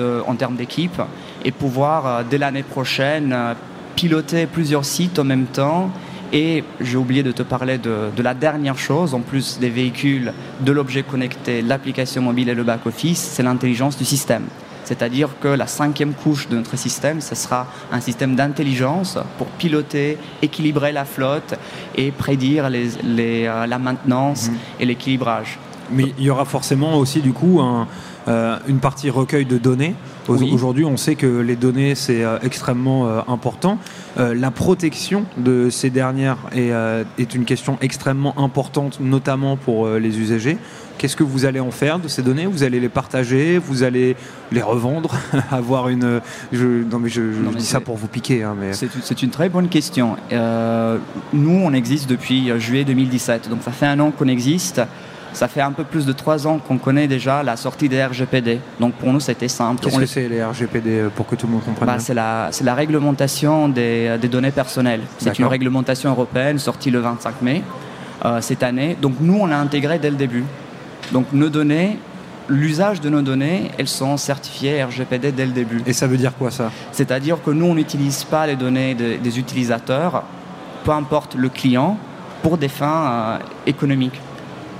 d'équipe 0.56 1.00
et 1.44 1.52
pouvoir, 1.52 2.06
euh, 2.06 2.22
dès 2.28 2.38
l'année 2.38 2.62
prochaine, 2.62 3.36
piloter 3.94 4.46
plusieurs 4.46 4.84
sites 4.84 5.18
en 5.18 5.24
même 5.24 5.46
temps. 5.46 5.90
Et 6.34 6.64
j'ai 6.80 6.96
oublié 6.96 7.22
de 7.22 7.30
te 7.30 7.44
parler 7.44 7.78
de, 7.78 8.10
de, 8.14 8.22
la 8.22 8.34
dernière 8.34 8.76
chose, 8.76 9.14
en 9.14 9.20
plus 9.20 9.60
des 9.60 9.70
véhicules, 9.70 10.32
de 10.60 10.72
l'objet 10.72 11.04
connecté, 11.04 11.62
l'application 11.62 12.22
mobile 12.22 12.48
et 12.48 12.54
le 12.54 12.64
back-office, 12.64 13.20
c'est 13.20 13.44
l'intelligence 13.44 13.96
du 13.96 14.04
système. 14.04 14.42
C'est-à-dire 14.82 15.30
que 15.40 15.46
la 15.46 15.68
cinquième 15.68 16.12
couche 16.12 16.48
de 16.48 16.56
notre 16.56 16.76
système, 16.76 17.20
ce 17.20 17.36
sera 17.36 17.68
un 17.92 18.00
système 18.00 18.34
d'intelligence 18.34 19.16
pour 19.38 19.46
piloter, 19.46 20.18
équilibrer 20.42 20.90
la 20.90 21.04
flotte 21.04 21.54
et 21.94 22.10
prédire 22.10 22.68
les, 22.68 22.88
les, 23.04 23.46
euh, 23.46 23.66
la 23.66 23.78
maintenance 23.78 24.50
mmh. 24.50 24.54
et 24.80 24.86
l'équilibrage. 24.86 25.58
Mais 25.90 26.12
il 26.18 26.24
y 26.24 26.30
aura 26.30 26.44
forcément 26.44 26.98
aussi 26.98 27.20
du 27.20 27.32
coup 27.32 27.60
un, 27.60 27.86
euh, 28.26 28.58
une 28.66 28.78
partie 28.78 29.10
recueil 29.10 29.44
de 29.44 29.58
données. 29.58 29.94
Oui. 30.28 30.50
Aujourd'hui, 30.52 30.84
on 30.84 30.96
sait 30.96 31.14
que 31.14 31.26
les 31.26 31.56
données, 31.56 31.94
c'est 31.94 32.24
euh, 32.24 32.38
extrêmement 32.42 33.06
euh, 33.08 33.20
important. 33.28 33.78
Euh, 34.18 34.34
la 34.34 34.50
protection 34.50 35.24
de 35.36 35.68
ces 35.70 35.90
dernières 35.90 36.38
est, 36.54 36.72
est, 37.18 37.34
une 37.34 37.44
question 37.44 37.78
extrêmement 37.80 38.38
importante, 38.38 39.00
notamment 39.00 39.56
pour 39.56 39.88
les 39.88 40.18
usagers. 40.18 40.56
Qu'est-ce 40.96 41.16
que 41.16 41.24
vous 41.24 41.44
allez 41.44 41.60
en 41.60 41.72
faire 41.72 41.98
de 41.98 42.08
ces 42.08 42.22
données? 42.22 42.46
Vous 42.46 42.62
allez 42.62 42.80
les 42.80 42.88
partager? 42.88 43.58
Vous 43.58 43.82
allez 43.82 44.16
les 44.52 44.62
revendre? 44.62 45.14
Avoir 45.50 45.88
une. 45.88 46.20
Je, 46.52 46.84
non, 46.84 47.00
mais 47.00 47.08
je, 47.08 47.32
je 47.32 47.40
non, 47.40 47.50
mais 47.50 47.58
dis 47.58 47.66
ça 47.66 47.80
pour 47.80 47.96
vous 47.96 48.06
piquer. 48.06 48.44
Hein, 48.44 48.54
mais... 48.58 48.72
C'est 48.72 49.22
une 49.22 49.30
très 49.30 49.48
bonne 49.48 49.68
question. 49.68 50.16
nous, 50.30 51.60
on 51.64 51.72
existe 51.72 52.08
depuis 52.08 52.50
juillet 52.60 52.84
2017. 52.84 53.50
Donc, 53.50 53.62
ça 53.62 53.72
fait 53.72 53.86
un 53.86 53.98
an 54.00 54.12
qu'on 54.12 54.28
existe. 54.28 54.80
Ça 55.34 55.48
fait 55.48 55.60
un 55.60 55.72
peu 55.72 55.84
plus 55.84 56.06
de 56.06 56.12
trois 56.12 56.46
ans 56.46 56.58
qu'on 56.58 56.78
connaît 56.78 57.08
déjà 57.08 57.42
la 57.42 57.56
sortie 57.56 57.88
des 57.88 58.02
RGPD. 58.02 58.60
Donc 58.80 58.94
pour 58.94 59.12
nous, 59.12 59.20
c'était 59.20 59.48
simple. 59.48 59.82
Qu'est-ce 59.82 59.98
que 59.98 60.06
c'est 60.06 60.28
les 60.28 60.42
RGPD 60.42 61.08
pour 61.14 61.26
que 61.26 61.34
tout 61.34 61.46
le 61.46 61.52
monde 61.52 61.64
comprenne 61.64 61.86
bah, 61.86 61.98
C'est 61.98 62.14
la, 62.14 62.50
la, 62.62 62.74
réglementation 62.74 63.68
des, 63.68 64.16
des, 64.20 64.28
données 64.28 64.52
personnelles. 64.52 65.02
C'est 65.18 65.38
une 65.38 65.46
réglementation 65.46 66.10
européenne 66.10 66.58
sortie 66.58 66.90
le 66.90 67.00
25 67.00 67.42
mai 67.42 67.62
euh, 68.24 68.40
cette 68.40 68.62
année. 68.62 68.96
Donc 69.00 69.14
nous, 69.20 69.38
on 69.40 69.46
l'a 69.46 69.58
intégré 69.58 69.98
dès 69.98 70.10
le 70.10 70.16
début. 70.16 70.44
Donc 71.12 71.26
nos 71.32 71.48
données, 71.48 71.98
l'usage 72.48 73.00
de 73.00 73.10
nos 73.10 73.22
données, 73.22 73.70
elles 73.76 73.88
sont 73.88 74.16
certifiées 74.16 74.82
RGPD 74.84 75.32
dès 75.32 75.46
le 75.46 75.52
début. 75.52 75.82
Et 75.84 75.92
ça 75.92 76.06
veut 76.06 76.16
dire 76.16 76.32
quoi 76.34 76.50
ça? 76.50 76.70
C'est-à-dire 76.92 77.42
que 77.42 77.50
nous, 77.50 77.66
on 77.66 77.74
n'utilise 77.74 78.24
pas 78.24 78.46
les 78.46 78.56
données 78.56 78.94
de, 78.94 79.16
des 79.16 79.38
utilisateurs, 79.38 80.22
peu 80.84 80.92
importe 80.92 81.34
le 81.34 81.48
client, 81.48 81.98
pour 82.42 82.56
des 82.56 82.68
fins 82.68 83.06
euh, 83.06 83.38
économiques. 83.66 84.20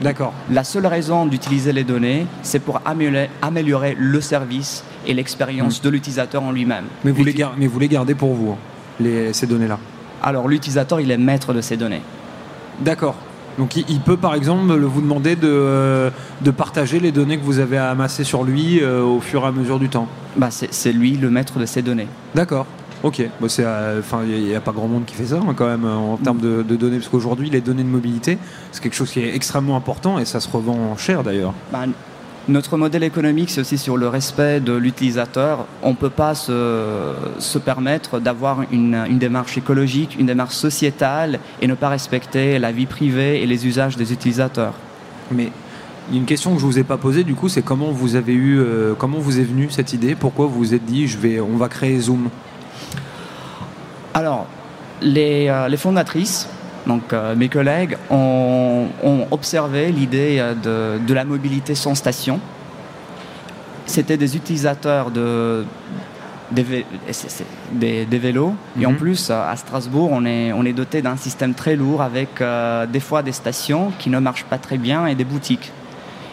D'accord. 0.00 0.32
La 0.50 0.64
seule 0.64 0.86
raison 0.86 1.26
d'utiliser 1.26 1.72
les 1.72 1.84
données, 1.84 2.26
c'est 2.42 2.58
pour 2.58 2.80
améliorer, 2.84 3.30
améliorer, 3.42 3.96
le 3.98 4.20
service 4.20 4.84
et 5.06 5.14
l'expérience 5.14 5.80
mmh. 5.80 5.84
de 5.84 5.90
l'utilisateur 5.90 6.42
en 6.42 6.52
lui-même. 6.52 6.84
Mais, 7.04 7.12
vous 7.12 7.24
les 7.24 7.34
mais 7.56 7.66
vous 7.66 7.78
les 7.78 7.88
gardez 7.88 8.14
pour 8.14 8.34
vous, 8.34 8.56
les, 9.00 9.32
ces 9.32 9.46
données-là 9.46 9.78
Alors 10.22 10.48
l'utilisateur, 10.48 11.00
il 11.00 11.10
est 11.10 11.18
maître 11.18 11.52
de 11.52 11.60
ces 11.60 11.76
données. 11.76 12.02
D'accord. 12.80 13.16
Donc 13.58 13.76
il, 13.76 14.00
peut 14.00 14.16
par 14.16 14.34
exemple 14.34 14.74
vous 14.74 15.00
demander 15.00 15.36
de, 15.36 16.10
de, 16.40 16.50
partager 16.50 16.98
les 16.98 17.12
données 17.12 17.38
que 17.38 17.44
vous 17.44 17.60
avez 17.60 17.78
amassées 17.78 18.24
sur 18.24 18.42
lui 18.42 18.80
euh, 18.82 19.00
au 19.02 19.20
fur 19.20 19.44
et 19.44 19.46
à 19.46 19.52
mesure 19.52 19.78
du 19.78 19.88
temps 19.88 20.08
bah, 20.36 20.48
C'est 20.50 20.92
lui 20.92 21.12
le 21.12 21.30
maître 21.30 21.60
de 21.60 21.66
ces 21.66 21.80
données. 21.80 22.08
D'accord. 22.34 22.66
Ok, 23.04 23.23
bon, 23.38 23.49
il 23.49 24.44
n'y 24.44 24.54
a, 24.54 24.56
a, 24.56 24.61
pas 24.62 24.73
grand 24.73 24.88
monde 24.88 25.04
qui 25.04 25.14
fait 25.14 25.26
ça 25.26 25.37
hein, 25.37 25.52
quand 25.54 25.66
même 25.66 25.84
en 25.84 26.16
termes 26.16 26.38
de, 26.38 26.62
de 26.62 26.75
données, 26.75 26.96
parce 26.96 27.11
qu'aujourd'hui 27.11 27.50
les 27.50 27.61
données 27.61 27.82
de 27.82 27.88
mobilité, 27.88 28.38
c'est 28.73 28.82
quelque 28.82 28.94
chose 28.94 29.11
qui 29.11 29.20
est 29.20 29.37
extrêmement 29.37 29.76
important 29.76 30.18
et 30.18 30.25
ça 30.25 30.40
se 30.40 30.49
revend 30.49 30.96
cher 30.96 31.23
d'ailleurs. 31.23 31.52
Bah, 31.70 31.80
notre 32.49 32.78
modèle 32.78 33.02
économique, 33.02 33.50
c'est 33.50 33.61
aussi 33.61 33.76
sur 33.76 33.99
le 33.99 34.08
respect 34.08 34.61
de 34.61 34.73
l'utilisateur. 34.73 35.66
On 35.82 35.90
ne 35.90 35.96
peut 35.96 36.08
pas 36.08 36.34
se, 36.34 37.12
se 37.38 37.58
permettre 37.58 38.20
d'avoir 38.20 38.62
une, 38.73 38.94
une, 39.08 39.18
démarche 39.18 39.58
écologique, 39.58 40.16
une 40.18 40.26
démarche 40.26 40.54
sociétale 40.54 41.40
et 41.61 41.66
ne 41.66 41.75
pas 41.75 41.90
respecter 41.90 42.58
la 42.58 42.73
vie 42.73 42.87
privée 42.87 43.42
et 43.42 43.46
les 43.46 43.66
usages 43.66 43.99
des 43.99 44.14
utilisateurs. 44.14 44.73
Mais 45.30 45.52
il 46.08 46.14
y 46.14 46.18
a 46.18 46.20
une 46.20 46.26
question 46.26 46.54
que 46.54 46.61
je 46.61 46.66
vous 46.66 46.78
ai 46.78 46.84
pas 46.84 46.99
posée, 46.99 47.25
du 47.25 47.34
coup, 47.34 47.49
c'est 47.50 47.62
comment 47.62 47.90
vous 47.90 48.16
avez 48.16 48.34
eu, 48.34 48.58
euh, 48.58 48.94
comment 48.96 49.18
vous 49.18 49.40
est 49.40 49.44
venue 49.44 49.68
cette 49.70 49.92
idée? 49.92 50.14
Pourquoi 50.14 50.46
vous 50.46 50.58
vous 50.58 50.75
êtes 50.75 50.84
dit, 50.84 51.06
je 51.06 51.18
vais, 51.18 51.40
on 51.40 51.56
va 51.56 51.68
créer 51.68 51.99
Zoom? 51.99 52.28
Alors, 54.14 54.47
les, 55.02 55.49
euh, 55.49 55.69
les, 55.69 55.76
fondatrices, 55.76 56.49
donc 56.87 57.12
euh, 57.12 57.35
mes 57.35 57.49
collègues, 57.49 57.97
ont, 58.11 58.87
ont 59.02 59.26
observé 59.31 59.90
l'idée 59.90 60.43
de, 60.62 60.99
de, 60.99 61.14
la 61.14 61.25
mobilité 61.25 61.75
sans 61.75 61.95
station. 61.95 62.40
C'était 63.87 64.16
des 64.16 64.37
utilisateurs 64.37 65.11
de, 65.11 65.66
des, 66.52 66.87
des, 67.73 68.07
des 68.07 68.19
vélos. 68.19 68.50
Mm 68.50 68.54
-hmm. 68.54 68.83
Et 68.83 68.87
en 68.87 68.95
plus, 68.95 69.31
à 69.31 69.57
Strasbourg, 69.57 70.11
on 70.12 70.25
est, 70.25 70.52
on 70.52 70.64
est 70.64 70.73
doté 70.73 71.02
d'un 71.02 71.16
système 71.16 71.54
très 71.54 71.76
lourd 71.76 72.00
avec 72.02 72.40
euh, 72.40 72.87
des 72.87 73.00
fois 73.00 73.23
des 73.23 73.33
stations 73.33 73.93
qui 73.99 74.11
ne 74.11 74.19
marchent 74.21 74.49
pas 74.52 74.59
très 74.59 74.78
bien 74.78 75.07
et 75.07 75.14
des 75.14 75.25
boutiques. 75.25 75.73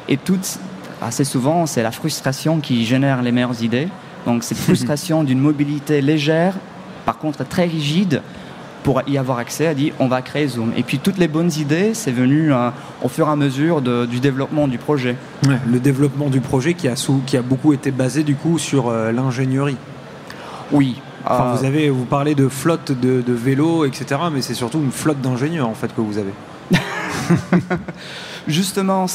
Et 0.08 0.18
toutes, 0.18 0.60
assez 1.02 1.26
souvent, 1.26 1.66
c'est 1.66 1.84
la 1.84 1.92
frustration 1.92 2.60
qui 2.60 2.86
génère 2.86 3.22
les 3.22 3.32
meilleures 3.32 3.64
idées. 3.64 3.90
Donc 4.26 4.44
cette 4.44 4.58
frustration 4.70 5.24
d'une 5.24 5.40
mobilité 5.40 6.02
légère 6.02 6.56
par 7.06 7.18
contre 7.18 7.46
très 7.48 7.66
rigide 7.66 8.22
pour 8.84 9.02
y 9.08 9.18
avoir 9.18 9.38
accès, 9.38 9.68
a 9.68 9.74
dit 9.74 9.94
on 10.00 10.08
va 10.08 10.22
créer 10.22 10.48
Zoom. 10.48 10.72
Et 10.76 10.84
puis 10.84 11.00
toutes 11.00 11.18
les 11.18 11.28
bonnes 11.28 11.52
idées, 11.58 11.94
c'est 11.94 12.12
venu 12.12 12.52
euh, 12.52 12.70
au 13.04 13.10
fur 13.10 13.28
et 13.28 13.32
à 13.32 13.36
mesure 13.36 13.82
de, 13.82 14.06
du 14.06 14.20
développement 14.20 14.68
du 14.68 14.78
projet. 14.78 15.16
Ouais, 15.48 15.58
le 15.68 15.80
développement 15.80 16.30
du 16.30 16.42
projet 16.42 16.74
qui 16.74 16.88
a, 16.88 16.96
sous, 16.96 17.22
qui 17.26 17.38
a 17.38 17.42
beaucoup 17.42 17.74
été 17.74 17.92
basé 17.92 18.24
du 18.24 18.36
coup 18.36 18.58
sur 18.58 18.90
euh, 18.90 19.12
l'ingénierie. 19.12 19.78
Oui. 20.72 21.00
Enfin, 21.26 21.46
euh... 21.46 21.56
vous, 21.56 21.66
avez, 21.66 21.90
vous 21.90 22.06
parlez 22.06 22.34
de 22.34 22.48
flotte 22.48 22.92
de, 22.92 23.22
de 23.22 23.34
vélos, 23.34 23.86
etc. 23.86 24.20
Mais 24.34 24.42
c'est 24.42 24.56
surtout 24.56 24.80
une 24.80 24.92
flotte 24.92 25.22
d'ingénieurs 25.22 25.68
en 25.68 25.76
fait 25.76 25.94
que 25.94 26.02
vous 26.02 26.18
avez. 26.18 26.34
Justement, 28.48 29.06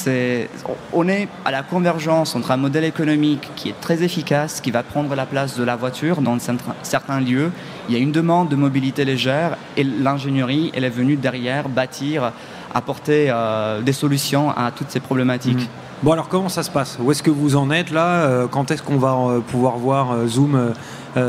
on 0.93 1.09
est 1.09 1.29
à 1.45 1.51
la 1.51 1.63
convergence 1.63 2.37
entre 2.37 2.53
un 2.53 2.57
modèle 2.57 2.85
économique 2.85 3.51
qui 3.57 3.71
est 3.71 3.81
très 3.81 4.03
efficace, 4.03 4.61
qui 4.61 4.71
va 4.71 4.83
prendre 4.83 5.15
la 5.15 5.27
place 5.27 5.57
de 5.57 5.65
la 5.65 5.75
voiture 5.77 6.23
dans 6.23 6.39
certains 6.83 7.21
lieux. 7.21 7.51
Il 7.89 7.95
y 7.95 7.99
a 7.99 8.01
une 8.01 8.13
demande 8.13 8.49
de 8.49 8.57
mobilité 8.57 9.05
légère 9.05 9.57
et 9.77 9.83
l'ingénierie, 9.85 10.71
elle 10.75 10.85
est 10.85 10.91
venue 10.91 11.17
derrière 11.17 11.69
bâtir, 11.69 12.33
apporter 12.73 13.29
euh, 13.31 13.81
des 13.81 13.93
solutions 13.93 14.51
à 14.51 14.71
toutes 14.71 14.91
ces 14.91 15.01
problématiques. 15.01 15.63
Mmh. 15.63 16.03
Bon 16.03 16.13
alors 16.13 16.29
comment 16.29 16.49
ça 16.49 16.63
se 16.63 16.71
passe? 16.71 16.99
Où 17.01 17.11
est-ce 17.11 17.23
que 17.23 17.31
vous 17.31 17.57
en 17.57 17.71
êtes 17.71 17.91
là? 17.91 18.07
Euh, 18.07 18.47
Quand 18.49 18.71
est-ce 18.71 18.83
qu'on 18.83 18.99
va 18.99 19.15
euh, 19.15 19.41
pouvoir 19.41 19.77
voir 19.79 20.27
Zoom 20.27 20.73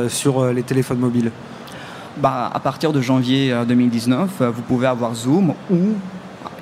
sur 0.09 0.45
les 0.51 0.63
téléphones 0.63 0.99
mobiles? 0.99 1.31
Bah, 2.17 2.51
À 2.53 2.59
partir 2.59 2.91
de 2.91 2.99
janvier 2.99 3.55
2019, 3.65 4.41
vous 4.41 4.61
pouvez 4.61 4.87
avoir 4.87 5.15
Zoom 5.15 5.53
ou 5.71 5.93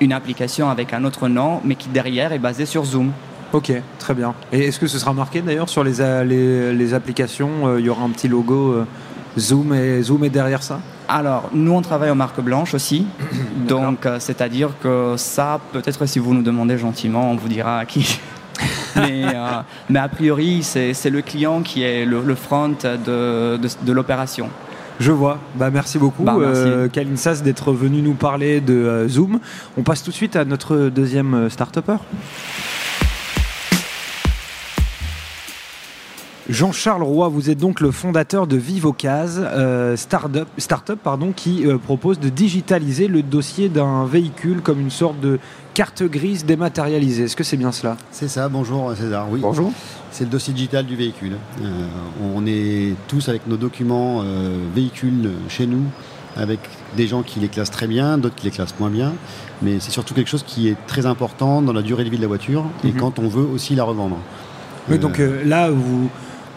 une 0.00 0.12
application 0.12 0.68
avec 0.68 0.92
un 0.92 1.04
autre 1.04 1.28
nom, 1.28 1.60
mais 1.64 1.74
qui 1.74 1.88
derrière 1.88 2.32
est 2.32 2.38
basée 2.38 2.66
sur 2.66 2.84
Zoom. 2.84 3.12
Ok, 3.52 3.72
très 3.98 4.14
bien. 4.14 4.34
Et 4.52 4.66
est-ce 4.66 4.78
que 4.78 4.86
ce 4.86 4.98
sera 4.98 5.12
marqué 5.12 5.40
d'ailleurs 5.40 5.68
sur 5.68 5.84
les, 5.84 6.24
les, 6.24 6.72
les 6.74 6.94
applications 6.94 7.68
euh, 7.68 7.80
Il 7.80 7.86
y 7.86 7.88
aura 7.88 8.04
un 8.04 8.10
petit 8.10 8.28
logo 8.28 8.72
euh, 8.72 8.86
Zoom, 9.38 9.72
et, 9.72 10.02
Zoom 10.02 10.24
est 10.24 10.30
derrière 10.30 10.62
ça? 10.62 10.80
Alors, 11.08 11.50
nous 11.52 11.72
on 11.72 11.82
travaille 11.82 12.10
en 12.10 12.16
marque 12.16 12.40
blanche 12.40 12.74
aussi. 12.74 13.06
Donc, 13.68 14.04
euh, 14.04 14.18
c'est-à-dire 14.18 14.70
que 14.82 15.14
ça, 15.16 15.60
peut-être 15.72 16.06
si 16.06 16.18
vous 16.18 16.34
nous 16.34 16.42
demandez 16.42 16.76
gentiment, 16.76 17.30
on 17.30 17.36
vous 17.36 17.48
dira 17.48 17.78
à 17.78 17.84
qui. 17.84 18.18
mais, 18.96 19.24
mais, 19.88 19.98
a 19.98 20.08
priori, 20.08 20.62
c'est 20.62 21.10
le 21.10 21.20
client 21.20 21.62
qui 21.62 21.82
est 21.82 22.04
le, 22.04 22.22
le 22.22 22.34
front 22.34 22.70
de, 22.70 23.56
de, 23.56 23.68
de 23.82 23.92
l'opération. 23.92 24.48
Je 24.98 25.12
vois. 25.12 25.38
Bah, 25.56 25.70
merci 25.70 25.98
beaucoup, 25.98 26.24
bah, 26.24 26.36
euh, 26.38 26.88
Kalinsas, 26.88 27.42
d'être 27.42 27.72
venu 27.72 28.02
nous 28.02 28.14
parler 28.14 28.60
de 28.60 28.74
euh, 28.74 29.08
Zoom. 29.08 29.40
On 29.76 29.82
passe 29.82 30.02
tout 30.02 30.10
de 30.10 30.16
suite 30.16 30.36
à 30.36 30.44
notre 30.44 30.88
deuxième 30.88 31.34
euh, 31.34 31.50
start-upper. 31.50 31.96
Jean-Charles 36.48 37.02
Roy, 37.02 37.28
vous 37.28 37.50
êtes 37.50 37.58
donc 37.58 37.80
le 37.80 37.90
fondateur 37.90 38.46
de 38.46 38.56
Vivocase, 38.56 39.42
euh, 39.44 39.96
start-up, 39.96 40.46
start 40.58 40.94
pardon, 40.94 41.32
qui 41.34 41.66
euh, 41.66 41.76
propose 41.76 42.20
de 42.20 42.28
digitaliser 42.28 43.08
le 43.08 43.22
dossier 43.22 43.68
d'un 43.68 44.06
véhicule 44.06 44.60
comme 44.60 44.80
une 44.80 44.90
sorte 44.90 45.18
de 45.18 45.40
carte 45.74 46.04
grise 46.04 46.44
dématérialisée. 46.44 47.24
Est-ce 47.24 47.34
que 47.34 47.42
c'est 47.42 47.56
bien 47.56 47.72
cela? 47.72 47.96
C'est 48.12 48.28
ça, 48.28 48.48
bonjour 48.48 48.94
César. 48.96 49.26
Oui. 49.28 49.40
Bonjour. 49.42 49.72
C'est 50.16 50.24
le 50.24 50.30
dossier 50.30 50.54
digital 50.54 50.86
du 50.86 50.96
véhicule. 50.96 51.36
Euh, 51.60 51.88
on 52.34 52.46
est 52.46 52.94
tous 53.06 53.28
avec 53.28 53.46
nos 53.46 53.58
documents 53.58 54.22
euh, 54.24 54.56
véhicules 54.74 55.30
chez 55.50 55.66
nous, 55.66 55.82
avec 56.38 56.58
des 56.96 57.06
gens 57.06 57.22
qui 57.22 57.38
les 57.38 57.48
classent 57.48 57.70
très 57.70 57.86
bien, 57.86 58.16
d'autres 58.16 58.34
qui 58.34 58.46
les 58.46 58.50
classent 58.50 58.80
moins 58.80 58.88
bien. 58.88 59.12
Mais 59.60 59.78
c'est 59.78 59.90
surtout 59.90 60.14
quelque 60.14 60.30
chose 60.30 60.42
qui 60.42 60.68
est 60.68 60.76
très 60.86 61.04
important 61.04 61.60
dans 61.60 61.74
la 61.74 61.82
durée 61.82 62.02
de 62.04 62.08
vie 62.08 62.16
de 62.16 62.22
la 62.22 62.28
voiture 62.28 62.64
et 62.82 62.92
-hmm. 62.92 62.96
quand 62.96 63.18
on 63.18 63.28
veut 63.28 63.44
aussi 63.44 63.74
la 63.74 63.84
revendre. 63.84 64.16
Oui, 64.88 64.98
donc 64.98 65.20
euh, 65.20 65.44
là, 65.44 65.68
vous, 65.70 66.08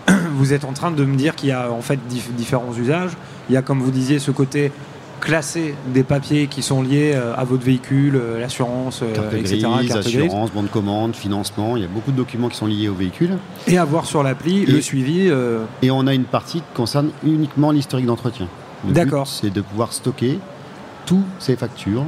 vous 0.38 0.54
êtes 0.54 0.64
en 0.64 0.72
train 0.72 0.92
de 0.92 1.04
me 1.04 1.18
dire 1.18 1.36
qu'il 1.36 1.50
y 1.50 1.52
a 1.52 1.70
en 1.70 1.82
fait 1.82 2.00
dif 2.08 2.32
différents 2.34 2.74
usages. 2.84 3.12
Il 3.50 3.56
y 3.56 3.58
a, 3.58 3.62
comme 3.62 3.82
vous 3.82 3.92
disiez, 3.92 4.20
ce 4.20 4.32
côté 4.32 4.72
classer 5.20 5.76
des 5.94 6.04
papiers 6.04 6.48
qui 6.48 6.62
sont 6.62 6.82
liés 6.82 7.12
euh, 7.14 7.36
à 7.36 7.44
votre 7.44 7.64
véhicule, 7.64 8.16
euh, 8.16 8.40
l'assurance, 8.40 9.02
euh, 9.04 9.14
Carte 9.14 9.34
etc. 9.34 9.60
grise, 9.62 9.88
carte 9.90 10.06
assurance, 10.06 10.52
bon 10.52 10.64
de 10.64 10.68
commande, 10.68 11.16
financement, 11.16 11.76
il 11.76 11.82
y 11.84 11.86
a 11.86 11.90
beaucoup 11.90 12.12
de 12.12 12.18
documents 12.18 12.50
qui 12.50 12.58
sont 12.58 12.66
liés 12.68 12.90
au 12.90 12.94
véhicule. 12.96 13.38
Et 13.68 13.78
avoir 13.78 14.06
sur 14.06 14.24
l'appli 14.24 14.66
le 14.66 14.82
suivi. 14.82 15.28
euh, 15.30 15.64
Et 15.82 15.92
on 15.92 16.08
a 16.08 16.14
une 16.14 16.24
partie 16.26 16.60
qui 16.60 16.74
concerne 16.76 17.10
uniquement 17.24 17.72
l'historique 17.72 18.06
d'entretien. 18.06 18.48
D'accord. 18.86 19.28
C'est 19.28 19.50
de 19.54 19.62
pouvoir 19.62 19.92
stocker 19.94 20.40
toutes 21.06 21.26
ces 21.40 21.56
factures, 21.56 22.06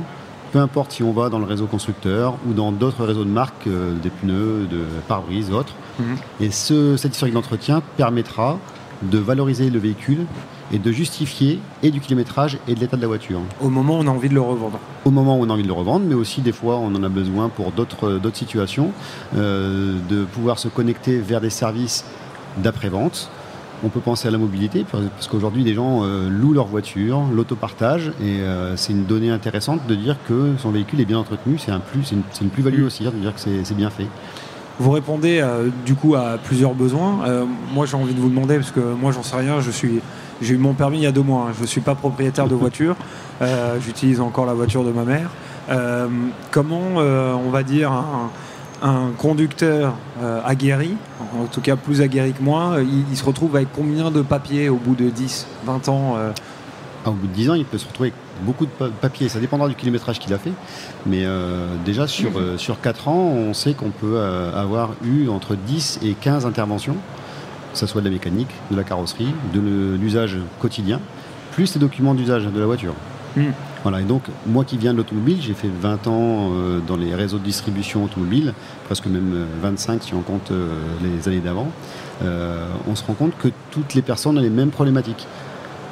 peu 0.51 0.59
importe 0.59 0.91
si 0.91 1.03
on 1.03 1.11
va 1.11 1.29
dans 1.29 1.39
le 1.39 1.45
réseau 1.45 1.65
constructeur 1.65 2.35
ou 2.47 2.53
dans 2.53 2.71
d'autres 2.71 3.05
réseaux 3.05 3.23
de 3.23 3.29
marques, 3.29 3.67
euh, 3.67 3.93
des 4.01 4.09
pneus, 4.09 4.67
de 4.69 4.79
pare-brise, 5.07 5.51
autres. 5.51 5.73
Mhm. 5.99 6.15
Et 6.39 6.51
ce, 6.51 6.97
cet 6.97 7.13
historique 7.13 7.33
d'entretien 7.33 7.81
permettra 7.97 8.57
de 9.03 9.17
valoriser 9.17 9.69
le 9.69 9.79
véhicule 9.79 10.25
et 10.71 10.79
de 10.79 10.91
justifier 10.91 11.59
et 11.83 11.91
du 11.91 11.99
kilométrage 11.99 12.57
et 12.67 12.75
de 12.75 12.79
l'état 12.79 12.97
de 12.97 13.01
la 13.01 13.07
voiture. 13.07 13.39
au 13.61 13.69
moment 13.69 13.97
où 13.97 14.03
on 14.03 14.07
a 14.07 14.11
envie 14.11 14.29
de 14.29 14.33
le 14.33 14.41
revendre. 14.41 14.79
Au 15.05 15.11
moment 15.11 15.37
où 15.37 15.43
on 15.43 15.49
a 15.49 15.53
envie 15.53 15.63
de 15.63 15.67
le 15.67 15.73
revendre, 15.73 16.05
mais 16.07 16.15
aussi 16.15 16.41
des 16.41 16.51
fois 16.51 16.77
on 16.77 16.93
en 16.95 17.03
a 17.03 17.09
besoin 17.09 17.49
pour 17.49 17.71
d'autres 17.71 18.19
d'autres 18.19 18.37
situations, 18.37 18.91
euh, 19.35 19.97
de 20.09 20.23
pouvoir 20.23 20.59
se 20.59 20.67
connecter 20.67 21.19
vers 21.19 21.41
des 21.41 21.49
services 21.49 22.05
d'après-vente. 22.57 23.29
On 23.83 23.89
peut 23.89 23.99
penser 23.99 24.27
à 24.27 24.31
la 24.31 24.37
mobilité, 24.37 24.85
parce 24.91 25.27
qu'aujourd'hui 25.27 25.63
les 25.63 25.73
gens 25.73 26.03
euh, 26.03 26.29
louent 26.29 26.53
leur 26.53 26.67
voiture, 26.67 27.23
l'autopartage, 27.33 28.09
et 28.21 28.41
euh, 28.41 28.77
c'est 28.77 28.93
une 28.93 29.05
donnée 29.05 29.31
intéressante 29.31 29.81
de 29.87 29.95
dire 29.95 30.17
que 30.27 30.51
son 30.59 30.69
véhicule 30.69 31.01
est 31.01 31.05
bien 31.05 31.17
entretenu, 31.17 31.57
c'est 31.57 31.71
un 31.71 31.79
plus, 31.79 32.03
c'est 32.03 32.15
une, 32.15 32.21
une 32.41 32.49
plus-value 32.49 32.83
Mm. 32.83 32.85
aussi, 32.85 33.07
hein, 33.07 33.11
de 33.15 33.19
dire 33.19 33.33
que 33.33 33.41
c'est 33.41 33.73
bien 33.75 33.89
fait. 33.89 34.05
Vous 34.81 34.89
répondez 34.89 35.39
euh, 35.39 35.69
du 35.85 35.93
coup 35.93 36.15
à 36.15 36.39
plusieurs 36.43 36.73
besoins. 36.73 37.19
Euh, 37.27 37.45
moi, 37.71 37.85
j'ai 37.85 37.95
envie 37.95 38.15
de 38.15 38.19
vous 38.19 38.29
demander 38.29 38.55
parce 38.55 38.71
que 38.71 38.79
moi, 38.79 39.11
j'en 39.11 39.21
sais 39.21 39.35
rien. 39.35 39.61
Je 39.61 39.69
suis, 39.69 40.01
j'ai 40.41 40.55
eu 40.55 40.57
mon 40.57 40.73
permis 40.73 40.97
il 40.97 41.03
y 41.03 41.05
a 41.05 41.11
deux 41.11 41.21
mois. 41.21 41.49
hein. 41.49 41.53
Je 41.61 41.67
suis 41.67 41.81
pas 41.81 41.93
propriétaire 41.93 42.47
de 42.47 42.55
voiture. 42.55 42.95
Euh, 43.43 43.77
J'utilise 43.79 44.19
encore 44.19 44.47
la 44.47 44.55
voiture 44.55 44.83
de 44.83 44.91
ma 44.91 45.03
mère. 45.03 45.29
Comment, 46.49 46.95
on 46.97 47.49
va 47.51 47.61
dire, 47.61 47.91
un, 48.81 49.11
conducteur 49.19 49.93
aguerri, 50.43 50.97
en 51.39 51.45
tout 51.45 51.61
cas 51.61 51.75
plus 51.75 52.01
aguerri 52.01 52.33
que 52.33 52.41
moi, 52.41 52.77
il, 53.09 53.15
se 53.15 53.23
retrouve 53.23 53.55
avec 53.55 53.69
combien 53.71 54.09
de 54.09 54.21
papiers 54.23 54.67
au 54.67 54.75
bout 54.75 54.95
de 54.95 55.09
10, 55.09 55.47
20 55.65 55.89
ans 55.89 56.17
Au 57.05 57.11
bout 57.11 57.25
de 57.27 57.33
10 57.33 57.49
ans, 57.49 57.53
il 57.55 57.65
peut 57.65 57.77
se 57.79 57.87
retrouver 57.87 58.09
avec 58.09 58.45
beaucoup 58.45 58.65
de 58.65 58.71
pa- 58.71 58.89
papiers. 58.89 59.27
Ça 59.27 59.39
dépendra 59.39 59.67
du 59.67 59.75
kilométrage 59.75 60.19
qu'il 60.19 60.31
a 60.33 60.37
fait. 60.37 60.51
Mais 61.07 61.23
euh, 61.25 61.65
déjà, 61.83 62.05
sur, 62.07 62.37
euh, 62.37 62.57
sur 62.57 62.79
4 62.79 63.07
ans, 63.07 63.17
on 63.35 63.53
sait 63.55 63.73
qu'on 63.73 63.89
peut 63.89 64.13
euh, 64.17 64.53
avoir 64.55 64.91
eu 65.03 65.27
entre 65.27 65.55
10 65.55 65.99
et 66.03 66.13
15 66.13 66.45
interventions, 66.45 66.95
que 67.73 67.79
ce 67.79 67.87
soit 67.87 68.01
de 68.01 68.05
la 68.05 68.11
mécanique, 68.11 68.49
de 68.69 68.75
la 68.77 68.83
carrosserie, 68.83 69.33
de 69.53 69.95
l'usage 69.99 70.37
quotidien, 70.59 70.99
plus 71.53 71.73
les 71.73 71.79
documents 71.81 72.13
d'usage 72.13 72.45
de 72.45 72.59
la 72.59 72.65
voiture. 72.67 72.93
Mm. 73.35 73.45
Voilà, 73.81 74.01
et 74.01 74.03
donc, 74.03 74.21
moi 74.45 74.63
qui 74.63 74.77
viens 74.77 74.91
de 74.93 74.97
l'automobile, 74.97 75.37
j'ai 75.41 75.55
fait 75.55 75.69
20 75.81 76.05
ans 76.05 76.51
euh, 76.53 76.79
dans 76.85 76.97
les 76.97 77.15
réseaux 77.15 77.39
de 77.39 77.43
distribution 77.43 78.03
automobile, 78.03 78.53
presque 78.85 79.07
même 79.07 79.33
euh, 79.33 79.45
25 79.63 80.03
si 80.03 80.13
on 80.13 80.21
compte 80.21 80.51
euh, 80.51 80.67
les 81.01 81.27
années 81.27 81.39
d'avant. 81.39 81.67
Euh, 82.21 82.63
on 82.87 82.93
se 82.95 83.03
rend 83.03 83.13
compte 83.13 83.35
que 83.39 83.47
toutes 83.71 83.95
les 83.95 84.03
personnes 84.03 84.37
ont 84.37 84.41
les 84.41 84.51
mêmes 84.51 84.69
problématiques. 84.69 85.25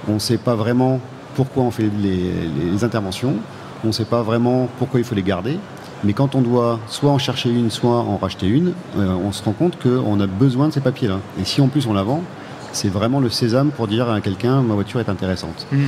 On 0.09 0.15
ne 0.15 0.19
sait 0.19 0.37
pas 0.37 0.55
vraiment 0.55 0.99
pourquoi 1.35 1.63
on 1.63 1.71
fait 1.71 1.89
les, 2.01 2.31
les 2.71 2.83
interventions, 2.83 3.35
on 3.83 3.87
ne 3.87 3.91
sait 3.93 4.05
pas 4.05 4.23
vraiment 4.23 4.67
pourquoi 4.77 4.99
il 4.99 5.05
faut 5.05 5.15
les 5.15 5.23
garder, 5.23 5.57
mais 6.03 6.13
quand 6.13 6.35
on 6.35 6.41
doit 6.41 6.79
soit 6.87 7.11
en 7.11 7.17
chercher 7.17 7.49
une, 7.49 7.69
soit 7.69 7.97
en 7.97 8.17
racheter 8.17 8.47
une, 8.47 8.73
euh, 8.97 9.13
on 9.23 9.31
se 9.31 9.43
rend 9.43 9.51
compte 9.51 9.77
qu'on 9.81 10.19
a 10.19 10.27
besoin 10.27 10.69
de 10.69 10.73
ces 10.73 10.81
papiers-là. 10.81 11.19
Et 11.39 11.45
si 11.45 11.61
en 11.61 11.67
plus 11.67 11.87
on 11.87 11.93
la 11.93 12.03
vend, 12.03 12.23
c'est 12.71 12.89
vraiment 12.89 13.19
le 13.19 13.29
sésame 13.29 13.71
pour 13.71 13.87
dire 13.87 14.09
à 14.09 14.21
quelqu'un 14.21 14.61
ma 14.61 14.75
voiture 14.75 14.99
est 14.99 15.09
intéressante. 15.09 15.67
Mm. 15.71 15.87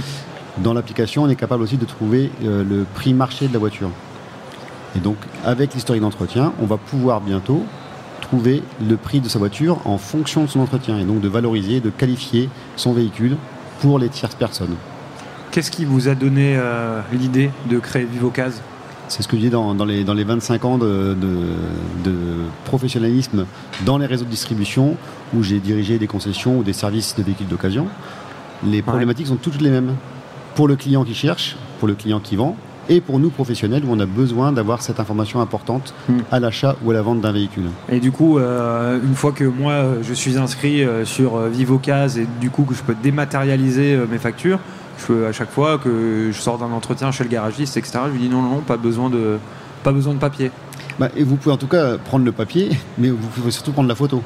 Dans 0.58 0.74
l'application, 0.74 1.24
on 1.24 1.30
est 1.30 1.36
capable 1.36 1.64
aussi 1.64 1.78
de 1.78 1.86
trouver 1.86 2.30
euh, 2.44 2.64
le 2.64 2.86
prix 2.94 3.14
marché 3.14 3.48
de 3.48 3.54
la 3.54 3.60
voiture. 3.60 3.90
Et 4.98 5.00
donc, 5.00 5.16
avec 5.46 5.74
l'historique 5.74 6.02
d'entretien, 6.02 6.52
on 6.62 6.66
va 6.66 6.76
pouvoir 6.76 7.22
bientôt 7.22 7.64
trouver 8.20 8.62
le 8.86 8.98
prix 8.98 9.22
de 9.22 9.30
sa 9.30 9.40
voiture 9.40 9.80
en 9.86 9.98
fonction 9.98 10.44
de 10.44 10.48
son 10.48 10.60
entretien 10.60 11.00
et 11.00 11.06
donc 11.06 11.22
de 11.22 11.30
valoriser, 11.30 11.80
de 11.80 11.90
qualifier 11.90 12.50
son 12.76 12.92
véhicule 12.92 13.38
pour 13.82 14.00
les 14.00 14.08
tierces 14.10 14.36
personnes. 14.36 14.76
Qu'est-ce 15.52 15.70
qui 15.72 15.84
vous 15.84 16.08
a 16.08 16.16
donné 16.16 16.56
euh, 16.56 17.02
l'idée 17.12 17.52
de 17.70 17.78
créer 17.80 18.06
Vivocase 18.06 18.62
C'est 19.10 19.22
ce 19.22 19.28
que 19.28 19.36
je 19.36 19.42
dis 19.42 19.50
dans, 19.50 19.76
dans 19.76 19.84
les, 19.84 20.06
dans 20.06 20.14
les 20.14 20.24
25 20.24 20.64
ans 20.64 20.78
de, 20.78 21.14
de- 21.20 22.10
de 22.10 22.16
professionnalisme 22.64 23.46
dans 23.86 23.98
les 23.98 24.06
réseaux 24.06 24.24
de 24.24 24.30
distribution 24.30 24.96
où 25.36 25.44
j'ai 25.44 25.60
dirigé 25.60 25.98
des 26.00 26.08
concessions 26.08 26.60
ou 26.60 26.64
des 26.64 26.72
services 26.74 27.16
de 27.18 27.24
véhicules 27.24 27.48
d'occasion. 27.48 27.88
Les 28.66 28.82
problématiques 28.82 29.28
sont 29.28 29.36
toutes 29.36 29.60
les 29.60 29.70
mêmes. 29.72 29.96
Pour 30.56 30.68
le 30.68 30.76
client 30.76 31.04
qui 31.04 31.14
cherche, 31.16 31.58
pour 31.80 31.88
le 31.88 31.96
client 31.96 32.20
qui 32.20 32.36
vend, 32.38 32.56
et 32.90 33.02
pour 33.02 33.20
nous 33.20 33.30
professionnels 33.30 33.84
où 33.86 33.92
on 33.92 34.00
a 34.00 34.06
besoin 34.06 34.52
d'avoir 34.52 34.82
cette 34.82 35.00
information 35.00 35.42
importante 35.42 35.94
Mm. 36.08 36.20
à 36.32 36.40
l'achat 36.40 36.76
ou 36.84 36.92
à 36.92 36.94
la 36.94 37.02
vente 37.02 37.22
d'un 37.22 37.32
véhicule. 37.32 37.66
Et 37.90 38.00
du 38.00 38.12
coup, 38.12 38.38
euh, 38.38 39.00
une 39.02 39.16
fois 39.16 39.32
que 39.32 39.44
moi 39.44 39.84
je 40.02 40.14
suis 40.14 40.38
inscrit 40.38 40.84
euh, 40.84 41.06
sur 41.06 41.36
euh, 41.36 41.50
Vivocase 41.50 42.18
et 42.18 42.28
du 42.40 42.50
coup 42.50 42.64
que 42.64 42.74
je 42.74 42.84
peux 42.84 42.96
dématérialiser 43.02 43.98
mes 44.10 44.18
factures, 44.18 44.60
je 45.00 45.06
peux 45.08 45.28
à 45.28 45.32
chaque 45.32 45.52
fois 45.52 45.78
que 45.78 46.30
je 46.32 46.40
sors 46.40 46.58
d'un 46.58 46.72
entretien 46.72 47.12
chez 47.12 47.24
le 47.24 47.30
garagiste, 47.30 47.78
etc., 47.78 48.00
je 48.08 48.12
lui 48.12 48.20
dis 48.20 48.30
non, 48.30 48.42
non, 48.42 48.50
non, 48.50 48.62
pas 48.62 48.78
besoin 48.78 49.10
de, 49.10 49.38
pas 49.84 49.92
besoin 49.92 50.14
de 50.14 50.20
papier. 50.20 50.52
Bah, 51.00 51.10
et 51.16 51.24
vous 51.24 51.36
pouvez 51.36 51.54
en 51.54 51.58
tout 51.58 51.68
cas 51.68 51.98
prendre 51.98 52.26
le 52.26 52.32
papier, 52.32 52.70
mais 52.98 53.10
vous 53.10 53.28
pouvez 53.28 53.52
surtout 53.52 53.72
prendre 53.72 53.90
la 53.90 53.96
photo. 53.96 54.22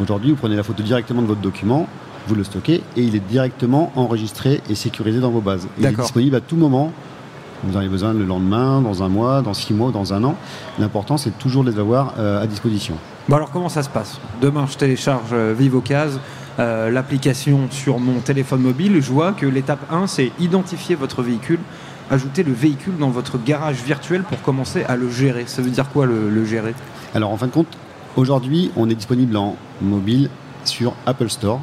Aujourd'hui, 0.00 0.30
vous 0.30 0.36
prenez 0.36 0.56
la 0.56 0.62
photo 0.62 0.82
directement 0.82 1.22
de 1.22 1.26
votre 1.26 1.40
document, 1.40 1.86
vous 2.26 2.34
le 2.34 2.44
stockez 2.44 2.82
et 2.96 3.02
il 3.02 3.14
est 3.16 3.26
directement 3.26 3.92
enregistré 3.96 4.60
et 4.70 4.74
sécurisé 4.74 5.20
dans 5.20 5.30
vos 5.30 5.40
bases. 5.40 5.68
Il 5.78 5.86
est 5.86 5.92
disponible 5.92 6.36
à 6.36 6.40
tout 6.40 6.56
moment. 6.56 6.92
Vous 7.66 7.76
en 7.76 7.80
avez 7.80 7.88
besoin 7.88 8.12
le 8.12 8.24
lendemain, 8.24 8.80
dans 8.82 9.02
un 9.02 9.08
mois, 9.08 9.42
dans 9.42 9.54
six 9.54 9.72
mois, 9.72 9.90
dans 9.90 10.12
un 10.12 10.22
an. 10.24 10.36
L'important, 10.78 11.16
c'est 11.16 11.36
toujours 11.38 11.64
de 11.64 11.70
les 11.70 11.78
avoir 11.78 12.14
euh, 12.18 12.42
à 12.42 12.46
disposition. 12.46 12.94
Bon 13.28 13.36
alors 13.36 13.50
comment 13.50 13.70
ça 13.70 13.82
se 13.82 13.88
passe? 13.88 14.18
Demain 14.42 14.66
je 14.70 14.76
télécharge 14.76 15.30
euh, 15.32 15.54
Vivocase, 15.58 16.20
euh, 16.58 16.90
l'application 16.90 17.68
sur 17.70 17.98
mon 17.98 18.20
téléphone 18.20 18.60
mobile, 18.60 19.00
je 19.00 19.10
vois 19.10 19.32
que 19.32 19.46
l'étape 19.46 19.80
1 19.90 20.06
c'est 20.08 20.30
identifier 20.38 20.94
votre 20.94 21.22
véhicule, 21.22 21.60
ajouter 22.10 22.42
le 22.42 22.52
véhicule 22.52 22.98
dans 22.98 23.08
votre 23.08 23.38
garage 23.42 23.82
virtuel 23.82 24.24
pour 24.24 24.42
commencer 24.42 24.84
à 24.84 24.96
le 24.96 25.08
gérer. 25.10 25.44
Ça 25.46 25.62
veut 25.62 25.70
dire 25.70 25.88
quoi 25.88 26.04
le, 26.04 26.28
le 26.28 26.44
gérer? 26.44 26.74
Alors, 27.14 27.30
en 27.30 27.36
fin 27.36 27.46
de 27.46 27.52
compte, 27.52 27.78
aujourd'hui, 28.16 28.70
on 28.76 28.90
est 28.90 28.94
disponible 28.94 29.36
en 29.36 29.56
mobile 29.80 30.28
sur 30.64 30.92
Apple 31.06 31.30
Store. 31.30 31.60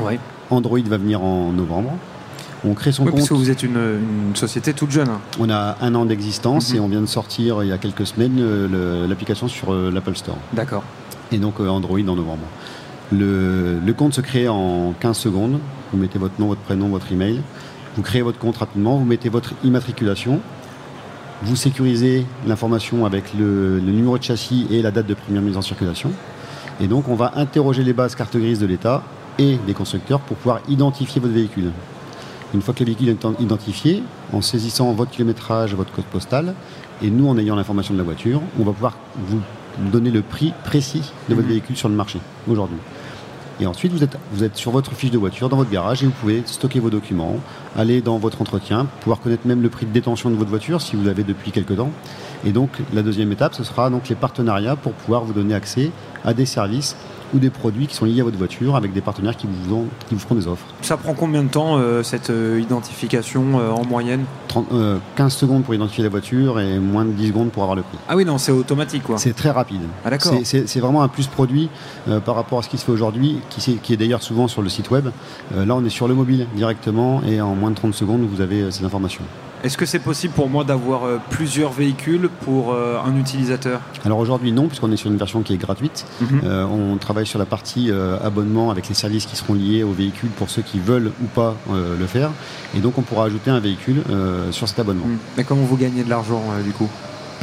Ouais. 0.00 0.18
Android 0.50 0.80
va 0.80 0.96
venir 0.96 1.22
en 1.22 1.52
novembre. 1.52 1.92
On 2.66 2.74
crée 2.74 2.92
son 2.92 3.04
Oui, 3.04 3.10
parce 3.10 3.22
compte. 3.22 3.28
que 3.30 3.34
vous 3.34 3.50
êtes 3.50 3.62
une, 3.62 3.76
une 4.30 4.36
société 4.36 4.72
toute 4.72 4.90
jeune. 4.90 5.08
hein. 5.08 5.20
On 5.38 5.50
a 5.50 5.76
un 5.80 5.94
an 5.94 6.04
d'existence 6.06 6.70
Mhm. 6.70 6.76
et 6.76 6.80
on 6.80 6.88
vient 6.88 7.00
de 7.02 7.06
sortir 7.06 7.62
il 7.62 7.68
y 7.68 7.72
a 7.72 7.78
quelques 7.78 8.06
semaines 8.06 8.38
euh, 8.40 9.06
l'application 9.06 9.48
sur 9.48 9.72
euh, 9.72 9.90
l'Apple 9.92 10.16
Store. 10.16 10.38
D'accord. 10.52 10.82
et 11.32 11.38
donc 11.38 11.60
euh, 11.60 11.68
Android 11.68 11.98
en 12.00 12.16
novembre. 12.16 12.44
Le, 13.12 13.78
le 13.84 13.92
compte 13.92 14.14
se 14.14 14.20
crée 14.22 14.48
en 14.48 14.94
15 14.98 15.16
secondes. 15.16 15.58
Vous 15.92 15.98
mettez 15.98 16.18
votre 16.18 16.34
nom, 16.40 16.46
votre 16.48 16.62
prénom, 16.62 16.88
votre 16.88 17.12
email. 17.12 17.40
Vous 17.96 18.02
créez 18.02 18.22
votre 18.22 18.38
compte 18.38 18.56
rapidement. 18.56 18.96
Vous 18.96 19.04
mettez 19.04 19.28
votre 19.28 19.52
immatriculation. 19.62 20.40
Vous 21.42 21.56
sécurisez 21.56 22.24
l'information 22.46 23.04
avec 23.04 23.34
le, 23.38 23.76
le 23.78 23.92
numéro 23.92 24.16
de 24.16 24.22
châssis 24.22 24.66
et 24.70 24.80
la 24.80 24.90
date 24.90 25.06
de 25.06 25.14
première 25.14 25.42
mise 25.42 25.56
en 25.56 25.62
circulation. 25.62 26.10
Et 26.80 26.86
donc, 26.86 27.08
on 27.08 27.14
va 27.14 27.32
interroger 27.36 27.84
les 27.84 27.92
bases 27.92 28.14
carte 28.14 28.36
grise 28.36 28.58
de 28.58 28.66
l'État 28.66 29.02
et 29.38 29.58
des 29.66 29.74
constructeurs 29.74 30.20
pour 30.20 30.36
pouvoir 30.38 30.60
identifier 30.68 31.20
votre 31.20 31.34
véhicule. 31.34 31.70
Une 32.54 32.62
fois 32.62 32.72
que 32.72 32.80
le 32.80 32.86
véhicule 32.86 33.08
est 33.08 33.42
identifié, 33.42 34.02
en 34.32 34.40
saisissant 34.40 34.92
votre 34.92 35.10
kilométrage, 35.10 35.74
votre 35.74 35.92
code 35.92 36.04
postal, 36.04 36.54
et 37.02 37.10
nous, 37.10 37.28
en 37.28 37.36
ayant 37.36 37.56
l'information 37.56 37.92
de 37.94 37.98
la 37.98 38.04
voiture, 38.04 38.40
on 38.60 38.62
va 38.64 38.72
pouvoir 38.72 38.96
vous 39.18 39.40
donner 39.90 40.12
le 40.12 40.22
prix 40.22 40.52
précis 40.62 41.02
de 41.28 41.34
votre 41.34 41.48
Mhm. 41.48 41.52
véhicule 41.54 41.76
sur 41.76 41.88
le 41.88 41.96
marché 41.96 42.20
aujourd'hui. 42.48 42.78
Et 43.60 43.66
ensuite, 43.66 43.92
vous 43.92 44.04
êtes, 44.04 44.16
vous 44.32 44.44
êtes 44.44 44.56
sur 44.56 44.70
votre 44.70 44.92
fiche 44.94 45.10
de 45.10 45.18
voiture, 45.18 45.48
dans 45.48 45.56
votre 45.56 45.70
garage, 45.70 46.04
et 46.04 46.06
vous 46.06 46.12
pouvez 46.12 46.42
stocker 46.46 46.78
vos 46.78 46.90
documents, 46.90 47.36
aller 47.76 48.00
dans 48.00 48.18
votre 48.18 48.40
entretien, 48.40 48.86
pouvoir 49.00 49.20
connaître 49.20 49.46
même 49.48 49.62
le 49.62 49.68
prix 49.68 49.86
de 49.86 49.92
détention 49.92 50.30
de 50.30 50.36
votre 50.36 50.50
voiture 50.50 50.80
si 50.80 50.94
vous 50.94 51.04
l'avez 51.04 51.24
depuis 51.24 51.50
quelques 51.50 51.76
temps. 51.76 51.90
Et 52.44 52.52
donc, 52.52 52.70
la 52.92 53.02
deuxième 53.02 53.32
étape, 53.32 53.54
ce 53.54 53.64
sera 53.64 53.90
donc 53.90 54.08
les 54.08 54.14
partenariats 54.16 54.76
pour 54.76 54.92
pouvoir 54.92 55.24
vous 55.24 55.32
donner 55.32 55.54
accès 55.54 55.90
à 56.24 56.34
des 56.34 56.46
services 56.46 56.96
ou 57.34 57.38
des 57.38 57.50
produits 57.50 57.86
qui 57.86 57.94
sont 57.94 58.04
liés 58.04 58.20
à 58.20 58.24
votre 58.24 58.38
voiture 58.38 58.76
avec 58.76 58.92
des 58.92 59.00
partenaires 59.00 59.36
qui 59.36 59.46
vous, 59.46 59.74
ont- 59.74 59.86
qui 60.08 60.14
vous 60.14 60.20
feront 60.20 60.34
des 60.34 60.46
offres. 60.46 60.64
Ça 60.82 60.96
prend 60.96 61.14
combien 61.14 61.42
de 61.42 61.48
temps 61.48 61.76
euh, 61.78 62.02
cette 62.02 62.30
euh, 62.30 62.60
identification 62.60 63.58
euh, 63.60 63.70
en 63.70 63.84
moyenne? 63.84 64.24
30, 64.48 64.66
euh, 64.72 64.98
15 65.16 65.32
secondes 65.34 65.64
pour 65.64 65.74
identifier 65.74 66.04
la 66.04 66.10
voiture 66.10 66.60
et 66.60 66.78
moins 66.78 67.04
de 67.04 67.10
10 67.10 67.28
secondes 67.28 67.50
pour 67.50 67.62
avoir 67.62 67.76
le 67.76 67.82
prix. 67.82 67.98
Ah 68.08 68.16
oui, 68.16 68.24
non, 68.24 68.38
c'est 68.38 68.52
automatique 68.52 69.02
quoi. 69.02 69.18
C'est 69.18 69.32
très 69.34 69.50
rapide. 69.50 69.82
Ah 70.04 70.10
d'accord. 70.10 70.32
C'est- 70.44 70.78
vraiment 70.80 71.02
un 71.02 71.08
plus 71.08 71.26
produit 71.26 71.70
par 72.26 72.34
rapport 72.34 72.58
à 72.58 72.62
ce 72.62 72.68
qui 72.68 72.76
se 72.78 72.84
fait 72.84 72.92
aujourd'hui, 72.92 73.38
qui, 73.48 73.76
qui 73.78 73.92
est 73.92 73.96
d'ailleurs 73.96 74.22
souvent 74.22 74.48
sur 74.48 74.60
le 74.60 74.68
site 74.68 74.90
web. 74.90 75.06
Là, 75.56 75.74
on 75.74 75.84
est 75.84 75.88
sur 75.88 76.06
le 76.08 76.14
mobile 76.14 76.46
directement 76.54 77.22
et 77.26 77.40
en 77.40 77.54
moins 77.54 77.70
de 77.70 77.76
30 77.76 77.94
secondes, 77.94 78.20
vous 78.30 78.40
avez 78.42 78.70
ces 78.70 78.84
informations. 78.84 79.24
Est-ce 79.64 79.78
que 79.78 79.86
c'est 79.86 79.98
possible 79.98 80.34
pour 80.34 80.50
moi 80.50 80.62
d'avoir 80.62 81.04
euh, 81.04 81.18
plusieurs 81.30 81.72
véhicules 81.72 82.28
pour 82.42 82.74
euh, 82.74 82.98
un 83.02 83.16
utilisateur? 83.16 83.80
Alors 84.04 84.18
aujourd'hui 84.18 84.52
non, 84.52 84.68
puisqu'on 84.68 84.92
est 84.92 84.96
sur 84.96 85.10
une 85.10 85.16
version 85.16 85.40
qui 85.40 85.54
est 85.54 85.56
gratuite. 85.56 86.04
Mhm. 86.20 86.42
Euh, 86.44 86.66
on 86.66 86.98
travaille 86.98 87.26
sur 87.26 87.38
la 87.38 87.46
partie 87.46 87.90
abonnement 88.22 88.70
avec 88.70 88.88
les 88.88 88.94
services 88.94 89.24
qui 89.24 89.36
seront 89.36 89.54
liés 89.54 89.82
au 89.82 89.92
véhicule 89.92 90.28
pour 90.28 90.50
ceux 90.50 90.60
qui 90.60 90.78
veulent 90.78 91.12
ou 91.22 91.26
pas 91.26 91.56
le 91.70 92.06
faire. 92.06 92.30
Et 92.76 92.80
donc 92.80 92.98
on 92.98 93.02
pourra 93.02 93.24
ajouter 93.24 93.50
un 93.50 93.60
véhicule 93.60 94.02
sur 94.50 94.68
cet 94.68 94.78
abonnement. 94.78 95.06
Mm. 95.06 95.18
Mais 95.38 95.44
comment 95.44 95.62
vous 95.62 95.76
gagnez 95.76 96.04
de 96.04 96.10
l'argent 96.10 96.42
du 96.62 96.72
coup? 96.72 96.88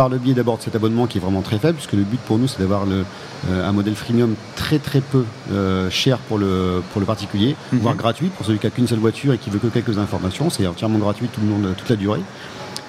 Par 0.02 0.10
le 0.10 0.18
biais 0.18 0.34
d'abord 0.34 0.58
de 0.58 0.64
cet 0.64 0.76
abonnement 0.76 1.06
qui 1.06 1.20
est 1.20 1.22
vraiment 1.22 1.44
très 1.44 1.60
faible, 1.60 1.76
puisque 1.76 1.94
le 1.94 2.02
but 2.02 2.20
pour 2.22 2.40
nous 2.40 2.48
c'est 2.48 2.58
d'avoir 2.58 2.86
euh, 2.90 3.04
un 3.70 3.72
modèle 3.72 3.94
freemium 3.94 4.34
très 4.56 4.80
très 4.80 5.00
peu 5.00 5.26
euh, 5.54 5.92
cher 5.92 6.18
pour 6.18 6.40
le, 6.40 6.82
pour 6.92 7.00
le 7.02 7.06
particulier, 7.06 7.56
Mhm. 7.72 7.80
voire 7.82 7.94
gratuit 7.96 8.30
pour 8.36 8.44
celui 8.44 8.58
qui 8.58 8.66
a 8.66 8.72
qu'une 8.72 8.88
seule 8.88 8.98
voiture 8.98 9.32
et 9.34 9.38
qui 9.38 9.52
veut 9.52 9.60
que 9.60 9.68
quelques 9.68 10.00
informations. 10.00 10.50
C'est 10.50 10.66
entièrement 10.66 10.98
gratuit 10.98 11.28
tout 11.28 11.40
le 11.42 11.50
long 11.50 11.60
de 11.60 11.76
toute 11.76 11.88
la 11.88 11.96
durée. 11.98 12.22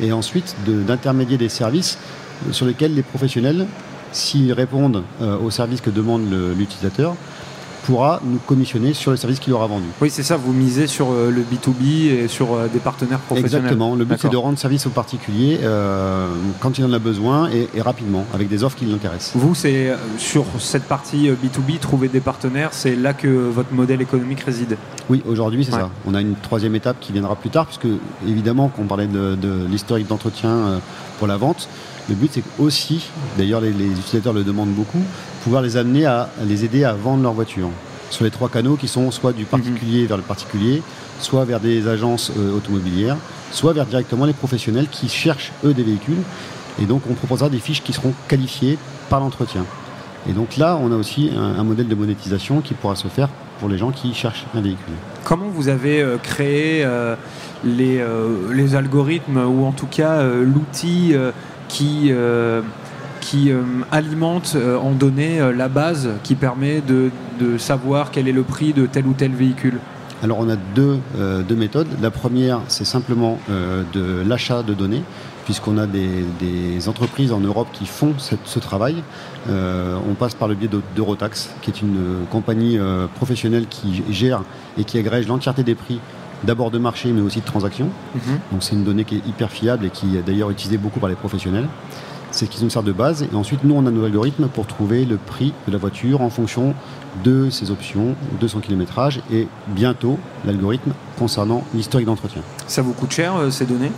Et 0.01 0.11
ensuite 0.11 0.57
de- 0.67 0.81
d'intermédier 0.83 1.37
des 1.37 1.51
services 1.51 1.99
sur 2.51 2.65
lesquels 2.65 2.95
les 2.95 3.03
professionnels, 3.03 3.67
s'ils 4.13 4.55
répondent 4.55 5.03
euh, 5.21 5.37
aux 5.37 5.51
services 5.51 5.83
que 5.83 5.91
demande 5.91 6.23
l'utilisateur, 6.57 7.15
pourra 7.85 8.21
nous 8.25 8.39
commissionner 8.47 8.95
sur 8.95 9.11
le 9.11 9.17
service 9.17 9.39
qu'il 9.41 9.53
aura 9.53 9.67
vendu. 9.67 9.87
Oui, 10.01 10.11
c'est 10.11 10.23
ça, 10.23 10.37
vous 10.37 10.53
misez 10.53 10.87
sur 10.87 11.11
euh, 11.11 11.31
le 11.31 11.43
B2B 11.43 12.07
et 12.25 12.29
sur 12.29 12.55
euh, 12.55 12.69
des 12.73 12.79
partenaires 12.79 13.19
professionnels. 13.19 13.61
Exactement. 13.65 13.95
Le 13.95 14.05
but 14.05 14.19
c'est 14.21 14.31
de 14.31 14.37
rendre 14.37 14.59
service 14.59 14.87
aux 14.87 14.91
particuliers 14.91 15.59
euh, 15.63 16.29
quand 16.61 16.79
il 16.79 16.85
en 16.85 16.93
a 16.93 16.99
besoin 16.99 17.51
et, 17.51 17.69
et 17.75 17.81
rapidement, 17.83 18.25
avec 18.35 18.49
des 18.49 18.63
offres 18.65 18.77
qui 18.77 18.87
l'intéressent. 18.87 19.33
Vous, 19.37 19.55
c'est 19.55 19.93
sur 20.19 20.45
cette 20.59 20.85
partie 20.85 21.29
euh, 21.29 21.35
B2B, 21.35 21.79
trouver 21.79 22.09
des 22.09 22.21
partenaires, 22.21 22.71
c'est 22.73 22.95
là 22.97 23.13
que 23.15 23.29
votre 23.29 23.73
modèle 23.73 24.01
économique 24.01 24.41
réside. 24.41 24.77
Oui, 25.11 25.23
aujourd'hui 25.27 25.65
c'est 25.65 25.73
Ouais. 25.75 25.81
ça. 25.81 25.91
On 26.07 26.15
a 26.15 26.21
une 26.21 26.35
troisième 26.35 26.75
étape 26.75 26.97
qui 27.01 27.13
viendra 27.13 27.35
plus 27.37 27.51
tard, 27.51 27.67
puisque 27.67 27.87
évidemment, 28.27 28.69
qu'on 28.69 28.85
parlait 28.85 29.07
de, 29.07 29.35
de 29.35 29.67
l'historique 29.69 30.07
d'entretien 30.07 30.81
pour 31.19 31.27
la 31.27 31.37
vente, 31.37 31.69
le 32.09 32.15
but 32.15 32.31
c'est 32.33 32.45
aussi, 32.59 33.09
d'ailleurs 33.39 33.61
les, 33.61 33.71
utilisateurs 33.71 34.33
le 34.33 34.45
demandent 34.45 34.75
beaucoup, 34.75 35.03
pouvoir 35.45 35.63
les 35.63 35.77
amener 35.77 36.07
à, 36.07 36.29
les 36.45 36.65
aider 36.65 36.85
à 36.85 36.93
vendre 36.93 37.23
leur 37.23 37.33
voiture 37.33 37.69
sur 38.11 38.25
les 38.25 38.31
trois 38.31 38.49
canaux 38.49 38.77
qui 38.77 38.89
sont 38.89 39.11
soit 39.11 39.33
du 39.33 39.45
particulier 39.45 40.07
vers 40.07 40.19
le 40.19 40.23
particulier, 40.23 40.83
soit 41.21 41.45
vers 41.45 41.61
des 41.61 41.89
agences 41.89 42.31
euh, 42.37 42.57
automobilières, 42.57 43.17
soit 43.53 43.73
vers 43.73 43.87
directement 43.87 44.27
les 44.27 44.35
professionnels 44.35 44.89
qui 44.89 45.09
cherchent 45.09 45.53
eux 45.65 45.73
des 45.73 45.83
véhicules. 45.83 46.23
Et 46.81 46.85
donc 46.85 47.03
on 47.11 47.15
proposera 47.15 47.49
des 47.49 47.59
fiches 47.59 47.83
qui 47.83 47.93
seront 47.93 48.13
qualifiées 48.29 48.79
par 49.09 49.21
l'entretien. 49.21 49.65
Et 50.29 50.33
donc 50.33 50.57
là, 50.57 50.79
on 50.81 50.93
a 50.93 50.97
aussi 50.97 51.31
un, 51.37 51.65
modèle 51.65 51.89
de 51.89 51.95
monétisation 51.95 52.61
qui 52.61 52.75
pourra 52.75 52.95
se 52.95 53.09
faire 53.09 53.29
pour 53.59 53.69
les 53.69 53.79
gens 53.79 53.91
qui 53.91 54.15
cherchent 54.15 54.47
un 54.55 54.61
véhicule. 54.61 54.95
Comment 55.25 55.49
vous 55.49 55.69
avez 55.69 56.01
euh, 56.01 56.17
créé 56.17 56.85
euh, 56.85 57.17
les, 57.65 57.99
euh, 57.99 58.53
les 58.53 58.75
algorithmes 58.75 59.39
ou 59.39 59.65
en 59.65 59.73
tout 59.73 59.87
cas 59.87 60.23
l'outil 60.25 61.15
qui, 61.73 62.09
euh, 62.11 62.61
euh, 63.35 63.63
alimente 63.91 64.53
euh, 64.57 64.77
en 64.77 64.93
données 64.93 65.41
la 65.57 65.69
base 65.69 66.11
qui 66.23 66.35
permet 66.35 66.81
de, 66.81 67.11
savoir 67.59 68.13
quel 68.13 68.29
est 68.29 68.33
le 68.33 68.45
prix 68.45 68.73
de 68.73 68.87
tel 68.87 69.05
ou 69.05 69.15
tel 69.15 69.33
véhicule 69.33 69.81
Alors 70.23 70.39
on 70.39 70.49
a 70.49 70.55
deux, 70.55 71.01
méthodes. 71.57 71.89
La 72.01 72.13
première, 72.13 72.61
c'est 72.69 72.85
simplement 72.85 73.41
de 73.49 74.23
l'achat 74.25 74.63
de 74.63 74.75
données, 74.75 75.03
puisqu'on 75.45 75.77
a 75.77 75.89
des, 75.89 76.89
entreprises 76.89 77.33
en 77.33 77.41
Europe 77.41 77.67
qui 77.73 77.87
font 77.87 78.15
ce 78.19 78.59
travail. 78.61 79.03
On 79.49 80.15
passe 80.15 80.35
par 80.35 80.47
le 80.47 80.55
biais 80.55 80.69
de- 80.69 80.83
d'Eurotax, 80.95 81.51
qui 81.63 81.71
est 81.71 81.83
une 81.83 82.27
compagnie 82.31 82.79
professionnelle 83.17 83.67
qui 83.69 84.05
gère 84.11 84.43
et 84.79 84.85
qui 84.85 84.99
agrège 84.99 85.27
l'entièreté 85.27 85.65
des 85.65 85.75
prix, 85.75 85.99
d'abord 86.45 86.71
de 86.71 86.79
marché, 86.79 87.13
mais 87.13 87.21
aussi 87.21 87.41
de 87.41 87.45
transactions. 87.47 87.89
Donc 88.51 88.63
c'est 88.63 88.75
une 88.75 88.85
donnée 88.85 89.05
qui 89.05 89.17
est 89.17 89.27
hyper 89.27 89.51
fiable 89.51 89.87
et 89.87 89.91
qui 89.91 90.17
est 90.17 90.23
d'ailleurs 90.23 90.51
utilisée 90.51 90.79
beaucoup 90.79 91.01
par 91.01 91.09
les 91.09 91.15
professionnels. 91.15 91.69
C'est 92.31 92.47
ce 92.47 92.51
qui 92.51 92.65
nous 92.65 92.71
sert 92.71 92.83
de 92.83 92.93
base. 92.93 93.25
Et 93.31 93.35
ensuite, 93.37 93.63
nous, 93.63 93.75
on 93.75 93.87
a 93.87 93.91
nos 93.91 94.05
algorithmes 94.07 94.49
pour 94.49 94.67
trouver 94.67 95.05
le 95.05 95.17
prix 95.19 95.53
de 95.67 95.73
la 95.73 95.77
voiture 95.79 96.23
en 96.23 96.31
fonction 96.31 96.73
de 97.25 97.51
ses 97.51 97.71
options, 97.71 98.15
de 98.41 98.49
son 98.49 98.61
kilométrage 98.61 99.21
et 99.31 99.47
bientôt 99.69 100.19
l'algorithme 100.47 100.93
concernant 101.19 101.63
l'historique 101.75 102.07
d'entretien. 102.07 102.41
Ça 102.67 102.81
vous 102.81 102.95
coûte 102.95 103.13
cher 103.13 103.37
euh, 103.37 103.51
ces 103.51 103.67
données? 103.67 103.93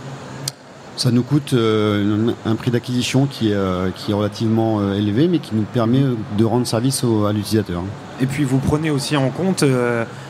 Ça 0.97 1.11
nous 1.11 1.23
coûte 1.23 1.53
euh, 1.53 2.31
un 2.45 2.55
prix 2.55 2.71
d'acquisition 2.71 3.25
qui 3.25 3.51
est, 3.51 3.53
euh, 3.53 3.89
qui 3.95 4.11
est 4.11 4.13
relativement 4.13 4.79
euh, 4.81 4.93
élevé, 4.95 5.29
mais 5.29 5.39
qui 5.39 5.55
nous 5.55 5.63
permet 5.63 6.01
de 6.37 6.43
rendre 6.45 6.67
service 6.67 7.03
au- 7.05 7.25
à 7.25 7.31
l'utilisateur. 7.33 7.83
Et 8.21 8.25
puis 8.25 8.43
vous 8.43 8.59
prenez 8.59 8.89
aussi 8.91 9.15
en 9.17 9.29
compte 9.29 9.63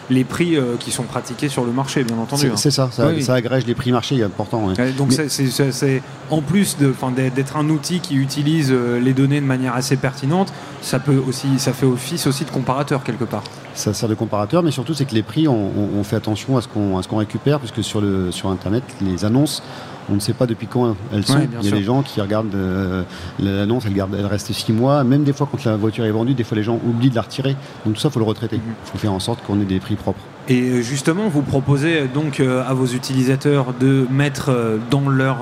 les 0.09 0.23
prix 0.23 0.55
euh, 0.55 0.75
qui 0.79 0.91
sont 0.91 1.03
pratiqués 1.03 1.49
sur 1.49 1.63
le 1.65 1.71
marché, 1.71 2.03
bien 2.03 2.17
entendu. 2.17 2.51
C'est 2.55 2.67
hein. 2.67 2.71
ça, 2.71 2.89
ça, 2.91 3.07
Oui, 3.07 3.13
oui. 3.17 3.23
ça 3.23 3.33
agrège 3.33 3.65
les 3.65 3.73
prix 3.75 3.91
marché, 3.91 4.21
important. 4.23 4.65
ouais. 4.67 4.91
Donc 4.91 5.09
Mais- 5.17 5.29
c'est- 5.29 6.01
en 6.29 6.41
plus 6.41 6.77
d'être 6.77 7.57
un 7.57 7.69
outil 7.69 7.99
qui 7.99 8.15
utilise 8.15 8.71
euh, 8.71 8.99
les 8.99 9.13
données 9.13 9.41
de 9.41 9.45
manière 9.45 9.73
assez 9.75 9.95
pertinente, 9.97 10.51
ça 10.81 10.99
peut 10.99 11.21
aussi 11.27 11.47
ça 11.57 11.73
fait 11.73 11.85
office 11.85 12.27
aussi 12.27 12.45
de 12.45 12.49
comparateur 12.51 13.03
quelque 13.03 13.23
part. 13.25 13.43
Ça 13.73 13.93
sert 13.93 14.07
de 14.07 14.13
comparateur, 14.15 14.63
mais 14.63 14.71
surtout 14.71 14.93
c'est 14.93 15.05
que 15.05 15.13
les 15.15 15.23
prix, 15.23 15.47
on, 15.47 15.53
on- 15.53 15.99
on 15.99 16.03
fait 16.03 16.15
attention 16.15 16.57
à 16.57 16.61
ce 16.61 16.67
qu'on 16.67 16.97
à 16.97 17.03
ce 17.03 17.07
qu'on 17.07 17.17
récupère, 17.17 17.59
puisque 17.59 17.83
sur 17.83 18.01
le 18.01 18.31
sur 18.31 18.49
internet, 18.49 18.83
les 19.01 19.25
annonces, 19.25 19.61
on 20.09 20.15
ne 20.15 20.19
sait 20.19 20.33
pas 20.33 20.45
depuis 20.45 20.67
quand 20.67 20.95
elles 21.13 21.25
sont. 21.25 21.37
Ouais, 21.37 21.47
Il 21.51 21.55
y 21.55 21.59
a 21.59 21.69
sûr. 21.69 21.77
des 21.77 21.83
gens 21.83 22.01
qui 22.03 22.21
regardent 22.21 22.53
euh, 22.55 23.03
l'annonce, 23.39 23.83
elle, 23.87 23.93
garde, 23.93 24.15
elle 24.17 24.25
reste 24.25 24.51
six 24.53 24.71
mois. 24.73 25.03
Même 25.03 25.23
des 25.23 25.33
fois, 25.33 25.47
quand 25.51 25.63
la 25.65 25.75
voiture 25.77 26.05
est 26.05 26.11
vendue, 26.11 26.33
des 26.33 26.43
fois 26.43 26.55
les 26.57 26.63
gens 26.63 26.79
oublient 26.85 27.09
de 27.09 27.15
la 27.15 27.21
retirer. 27.23 27.55
Donc 27.85 27.95
tout 27.95 27.99
ça, 28.01 28.09
faut 28.09 28.19
le 28.19 28.25
retraiter. 28.25 28.57
Il 28.57 28.59
Mhm. 28.69 28.75
faut 28.85 28.97
faire 28.97 29.13
en 29.13 29.19
sorte 29.19 29.43
qu'on 29.43 29.59
ait 29.61 29.65
des 29.65 29.79
prix 29.79 29.95
propres. 29.95 30.19
Et 30.47 30.61
euh, 30.61 30.81
justement, 30.81 31.27
vous 31.27 31.41
proposez 31.41 32.01
euh, 32.01 32.05
donc 32.13 32.39
euh, 32.39 32.63
à 32.67 32.73
vos 32.75 32.85
utilisateurs 32.85 33.73
de 33.79 34.05
mettre 34.11 34.51
dans 34.91 35.09
leur 35.09 35.37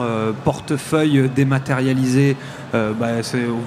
portefeuille 0.46 1.30
dématérialisé, 1.36 2.36
euh, 2.74 2.94
bah, 3.00 3.08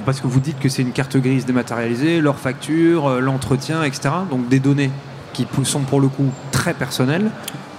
parce 0.04 0.20
que 0.20 0.26
vous 0.26 0.40
dites 0.40 0.59
que 0.59 0.68
c'est 0.68 0.82
une 0.82 0.92
carte 0.92 1.16
grise 1.16 1.46
dématérialisée, 1.46 2.20
leur 2.20 2.38
facture, 2.38 3.20
l'entretien, 3.20 3.82
etc. 3.82 4.11
Donc 4.30 4.48
des 4.48 4.61
données 4.61 4.90
qui 5.32 5.46
sont 5.64 5.80
pour 5.80 6.00
le 6.00 6.09
coup 6.09 6.30
très 6.52 6.74
personnelles. 6.74 7.30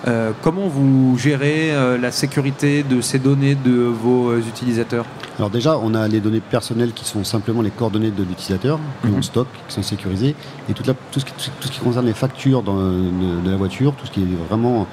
Euh, 0.07 0.31
comment 0.41 0.67
vous 0.67 1.17
gérez 1.17 1.71
euh, 1.71 1.97
la 1.97 2.11
sécurité 2.11 2.83
de 2.83 3.01
ces 3.01 3.19
données 3.19 3.55
de 3.55 3.73
vos 3.73 4.29
euh, 4.29 4.39
utilisateurs? 4.39 5.05
Alors 5.37 5.49
déjà, 5.49 5.77
on 5.77 5.93
a 5.95 6.07
les 6.07 6.21
données 6.21 6.39
personnelles 6.39 6.93
qui 6.93 7.03
sont 7.03 7.25
simplement 7.25 7.61
les 7.61 7.71
coordonnées 7.71 8.11
de 8.11 8.23
l'utilisateur, 8.23 8.79
que 9.03 9.07
Mhm. 9.09 9.15
l'on 9.15 9.21
stocke, 9.21 9.47
qui 9.67 9.73
sont 9.75 9.83
sécurisées, 9.83 10.33
et 10.69 10.73
toute 10.73 10.87
la- 10.87 10.93
tout, 11.11 11.19
ce 11.19 11.25
qui, 11.25 11.33
tout 11.33 11.67
ce 11.67 11.71
qui 11.71 11.79
concerne 11.79 12.05
les 12.05 12.13
factures 12.13 12.63
dans- 12.63 12.75
de, 12.77 13.41
de 13.45 13.49
la 13.51 13.57
voiture, 13.57 13.93
tout 13.95 14.05
ce 14.05 14.11
qui 14.11 14.21
est 14.21 14.47
vraiment 14.49 14.87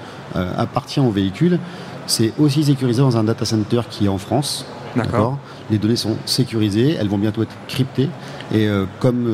appartient 0.58 0.98
au 1.00 1.10
véhicule, 1.12 1.60
c'est 2.06 2.32
aussi 2.40 2.64
sécurisé 2.64 3.00
dans 3.00 3.16
un 3.16 3.22
data 3.24 3.44
center 3.44 3.82
qui 3.88 4.06
est 4.06 4.08
en 4.08 4.18
France. 4.18 4.66
D'accord. 4.96 5.38
Les 5.70 5.78
données 5.78 5.96
sont 5.96 6.16
sécurisées, 6.26 6.96
elles 7.00 7.08
vont 7.08 7.18
bientôt 7.18 7.42
être 7.42 7.54
cryptées, 7.68 8.08
et 8.52 8.68
comme 8.98 9.26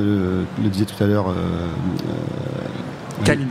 le 0.63 0.69
disait 0.69 0.85
tout 0.85 1.03
à 1.03 1.07
l'heure, 1.07 1.27
Kaline. 3.25 3.49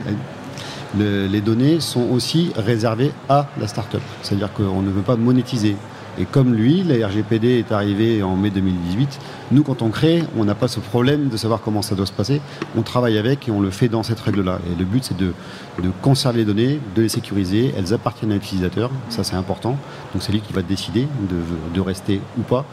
Le- 0.97 1.27
les 1.27 1.41
données 1.41 1.79
sont 1.79 2.07
aussi 2.11 2.51
réservées 2.55 3.11
à 3.27 3.47
la 3.59 3.67
start-up. 3.67 4.01
C'est-à-dire 4.21 4.51
qu'on 4.53 4.81
ne 4.81 4.89
veut 4.89 5.01
pas 5.01 5.15
monétiser. 5.15 5.75
Et 6.17 6.25
comme 6.25 6.53
lui, 6.53 6.83
la 6.83 7.07
RGPD 7.07 7.59
est 7.59 7.71
arrivée 7.71 8.23
en 8.23 8.35
mai 8.35 8.49
2018, 8.49 9.19
nous, 9.51 9.63
quand 9.63 9.81
on 9.81 9.89
crée, 9.89 10.23
on 10.37 10.43
n'a 10.43 10.55
pas 10.55 10.67
ce 10.67 10.81
problème 10.81 11.29
de 11.29 11.37
savoir 11.37 11.61
comment 11.61 11.81
ça 11.81 11.95
doit 11.95 12.05
se 12.07 12.11
passer. 12.11 12.41
On 12.75 12.81
travaille 12.81 13.17
avec 13.17 13.47
et 13.47 13.51
on 13.51 13.61
le 13.61 13.69
fait 13.69 13.87
dans 13.87 14.03
cette 14.03 14.19
règle-là. 14.19 14.59
Et 14.69 14.77
le 14.77 14.83
but, 14.83 15.03
c'est 15.03 15.15
de, 15.15 15.31
conserver 16.01 16.39
les 16.39 16.45
données, 16.45 16.79
de 16.95 17.03
les 17.03 17.09
sécuriser. 17.09 17.73
Elles 17.77 17.93
appartiennent 17.93 18.31
à 18.31 18.35
l'utilisateur. 18.35 18.89
Ça, 19.07 19.23
c'est 19.23 19.35
important. 19.35 19.77
Donc, 20.13 20.21
c'est 20.21 20.33
lui 20.33 20.41
qui 20.41 20.51
va 20.51 20.61
décider 20.61 21.07
de, 21.73 21.79
rester 21.81 22.19
ou 22.37 22.41
pas. 22.41 22.65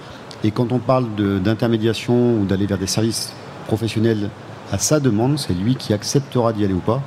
Et 0.42 0.50
quand 0.50 0.72
on 0.72 0.78
parle 0.78 1.06
d'intermédiation 1.44 2.34
ou 2.40 2.46
d'aller 2.46 2.66
vers 2.66 2.78
des 2.78 2.88
services 2.88 3.32
professionnels 3.68 4.28
à 4.72 4.78
sa 4.78 4.98
demande, 4.98 5.38
c'est 5.38 5.54
lui 5.54 5.76
qui 5.76 5.92
acceptera 5.92 6.52
d'y 6.52 6.64
aller 6.64 6.74
ou 6.74 6.80
pas. 6.80 7.00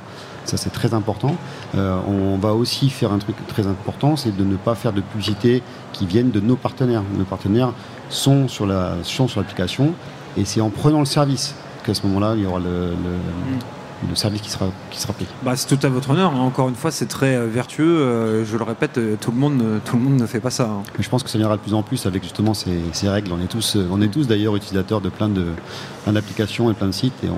Ça, 0.50 0.56
c'est 0.56 0.70
très 0.70 0.94
important. 0.94 1.36
Euh, 1.76 1.96
on 2.08 2.36
va 2.38 2.52
aussi 2.54 2.90
faire 2.90 3.12
un 3.12 3.18
truc 3.18 3.36
très 3.46 3.66
important, 3.68 4.16
c'est 4.16 4.36
de 4.36 4.42
ne 4.44 4.56
pas 4.56 4.74
faire 4.74 4.92
de 4.92 5.00
publicité 5.00 5.62
qui 5.92 6.06
viennent 6.06 6.32
de 6.32 6.40
nos 6.40 6.56
partenaires. 6.56 7.04
Nos 7.16 7.24
partenaires 7.24 7.72
sont 8.08 8.48
sur 8.48 8.66
la 8.66 8.94
sont 9.04 9.28
sur 9.28 9.38
l'application 9.40 9.92
et 10.36 10.44
c'est 10.44 10.60
en 10.60 10.70
prenant 10.70 10.98
le 10.98 11.04
service 11.18 11.54
qu'à 11.84 11.94
ce 11.94 12.04
moment-là, 12.08 12.34
il 12.36 12.42
y 12.42 12.46
aura 12.46 12.58
le, 12.58 12.88
le- 13.04 13.58
le 14.08 14.14
service 14.16 14.40
qui 14.40 14.48
sera, 14.50 14.64
qui 14.90 14.98
sera 14.98 15.12
pris. 15.12 15.26
Bah, 15.42 15.54
c'est 15.56 15.68
tout 15.76 15.86
à 15.86 15.90
votre 15.90 16.08
honneur. 16.10 16.34
Encore 16.34 16.70
une 16.70 16.74
fois, 16.74 16.90
c'est 16.90 17.04
très 17.04 17.36
euh, 17.36 17.46
vertueux. 17.46 17.98
Euh, 18.00 18.46
je 18.46 18.56
le 18.56 18.64
répète, 18.64 18.96
euh, 18.96 19.16
tout 19.20 19.30
le 19.30 19.36
monde, 19.36 19.62
tout 19.84 19.94
le 19.96 20.02
monde 20.02 20.18
ne 20.18 20.24
fait 20.26 20.40
pas 20.40 20.48
ça. 20.48 20.64
hein. 20.64 20.82
Mais 20.96 21.04
je 21.04 21.10
pense 21.10 21.22
que 21.22 21.28
ça 21.28 21.36
viendra 21.36 21.58
de 21.58 21.60
plus 21.62 21.74
en 21.74 21.82
plus 21.82 22.06
avec 22.06 22.22
justement 22.22 22.54
ces, 22.54 22.80
ces 22.92 23.10
règles. 23.10 23.30
On 23.30 23.40
est 23.44 23.46
tous, 23.46 23.76
on 23.90 24.00
est 24.00 24.08
tous 24.08 24.26
d'ailleurs 24.26 24.56
utilisateurs 24.56 25.02
de 25.02 25.10
plein 25.10 25.28
de 25.28 25.44
plein 26.04 26.14
d'applications 26.14 26.70
et 26.70 26.74
plein 26.74 26.86
de 26.86 26.92
sites 26.92 27.12
et 27.22 27.28
on, 27.28 27.34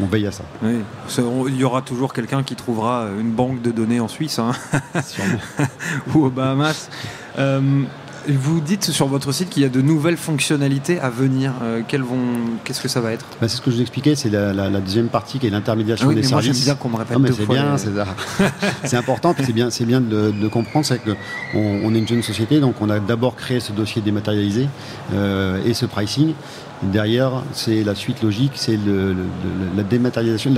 on 0.00 0.06
veille 0.06 0.26
à 0.26 0.32
ça. 0.32 0.44
Oui. 0.62 0.80
Il 1.48 1.56
y 1.56 1.64
aura 1.64 1.82
toujours 1.82 2.12
quelqu'un 2.12 2.42
qui 2.42 2.54
trouvera 2.54 3.02
euh, 3.02 3.20
une 3.20 3.32
banque 3.32 3.62
de 3.62 3.70
données 3.70 4.00
en 4.00 4.08
Suisse 4.08 4.38
hein, 4.38 4.52
ou 6.14 6.24
aux 6.24 6.30
Bahamas. 6.30 6.88
Euh, 7.38 7.84
vous 8.28 8.60
dites 8.60 8.84
sur 8.84 9.06
votre 9.06 9.32
site 9.32 9.50
qu'il 9.50 9.62
y 9.62 9.66
a 9.66 9.68
de 9.68 9.80
nouvelles 9.80 10.16
fonctionnalités 10.16 11.00
à 11.00 11.10
venir. 11.10 11.52
Euh, 11.62 11.82
vont, 11.98 12.18
qu'est-ce 12.64 12.80
que 12.80 12.88
ça 12.88 13.00
va 13.00 13.12
être? 13.12 13.26
Bah, 13.40 13.48
C'est 13.48 13.56
ce 13.56 13.60
que 13.60 13.70
je 13.70 13.76
vous 13.76 13.82
expliquais, 13.82 14.14
c'est 14.14 14.30
la, 14.30 14.80
deuxième 14.80 15.08
partie 15.08 15.38
qui 15.38 15.46
est 15.46 15.50
l'intermédiation 15.50 16.08
oui, 16.08 16.14
des 16.14 16.22
mais 16.22 16.26
services. 16.26 16.64
Moi, 16.64 16.64
bien 16.64 16.74
qu'on 16.74 16.88
me 16.88 16.96
répète 16.96 17.18
non, 17.18 17.28
c'est 17.32 17.46
bien, 17.46 17.76
c'est 18.84 18.96
important, 18.96 19.34
c'est 19.38 19.52
bien, 19.52 19.68
bien 19.82 20.00
de, 20.00 20.30
de 20.30 20.48
comprendre, 20.48 20.86
c'est 20.86 20.98
que 20.98 21.10
on, 21.54 21.94
est 21.94 21.98
une 21.98 22.08
jeune 22.08 22.22
société, 22.22 22.60
donc 22.60 22.76
on 22.80 22.90
a 22.90 23.00
d'abord 23.00 23.36
créé 23.36 23.60
ce 23.60 23.72
dossier 23.72 24.02
dématérialisé 24.02 24.68
euh, 25.12 25.62
et 25.64 25.74
ce 25.74 25.86
pricing. 25.86 26.34
Derrière, 26.82 27.42
c'est 27.52 27.84
la 27.84 27.94
suite 27.94 28.22
logique, 28.22 28.52
c'est 28.56 28.76
le, 28.76 29.14
la 29.76 29.82
dématérialisation, 29.82 30.52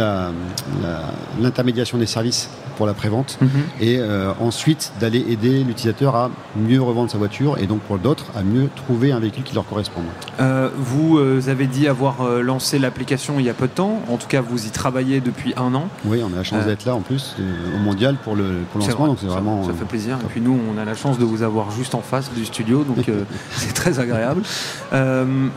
l'intermédiation 1.40 1.98
des 1.98 2.06
services 2.06 2.48
pour 2.76 2.86
la 2.86 2.94
prévente, 2.94 3.38
mhm. 3.40 3.48
et 3.80 3.98
euh, 3.98 4.32
ensuite 4.40 4.92
d'aller 5.00 5.24
aider 5.28 5.64
l'utilisateur 5.64 6.16
à 6.16 6.30
mieux 6.56 6.82
revendre 6.82 7.10
sa 7.10 7.18
voiture 7.18 7.58
et 7.58 7.66
donc 7.66 7.80
pour 7.80 7.98
d'autres 7.98 8.26
à 8.36 8.42
mieux 8.42 8.68
trouver 8.74 9.12
un 9.12 9.20
véhicule 9.20 9.44
qui 9.44 9.54
leur 9.54 9.66
corresponde. 9.66 10.04
Euh, 10.40 10.68
vous 10.76 11.18
euh, 11.18 11.40
avez 11.48 11.66
dit 11.66 11.88
avoir 11.88 12.24
lancé 12.42 12.78
l'application 12.78 13.38
il 13.38 13.46
y 13.46 13.48
a 13.48 13.54
peu 13.54 13.66
de 13.66 13.72
temps, 13.72 14.00
en 14.08 14.16
tout 14.16 14.26
cas 14.26 14.40
vous 14.40 14.66
y 14.66 14.70
travaillez 14.70 15.20
depuis 15.20 15.54
un 15.56 15.74
an. 15.74 15.88
Oui, 16.04 16.20
on 16.22 16.32
a 16.32 16.36
la 16.36 16.42
chance 16.42 16.64
d'être 16.66 16.84
là 16.84 16.94
en 16.94 17.00
plus 17.00 17.36
au 17.74 17.78
mondial 17.78 18.16
pour 18.22 18.36
le, 18.36 18.44
lancement, 18.74 19.06
donc 19.06 19.18
c'est 19.20 19.26
vraiment. 19.26 19.64
Ça, 19.64 19.72
fait 19.72 19.84
plaisir. 19.84 20.18
Et 20.22 20.26
puis 20.28 20.40
nous, 20.40 20.58
on 20.72 20.80
a 20.80 20.84
la 20.84 20.94
chance 20.94 21.18
de 21.18 21.24
vous 21.24 21.42
avoir 21.42 21.70
juste 21.70 21.94
en 21.94 22.00
face 22.00 22.32
du 22.32 22.44
studio, 22.44 22.84
donc 22.84 23.04
c'est 23.52 23.72
très 23.72 23.98
agréable. 23.98 24.42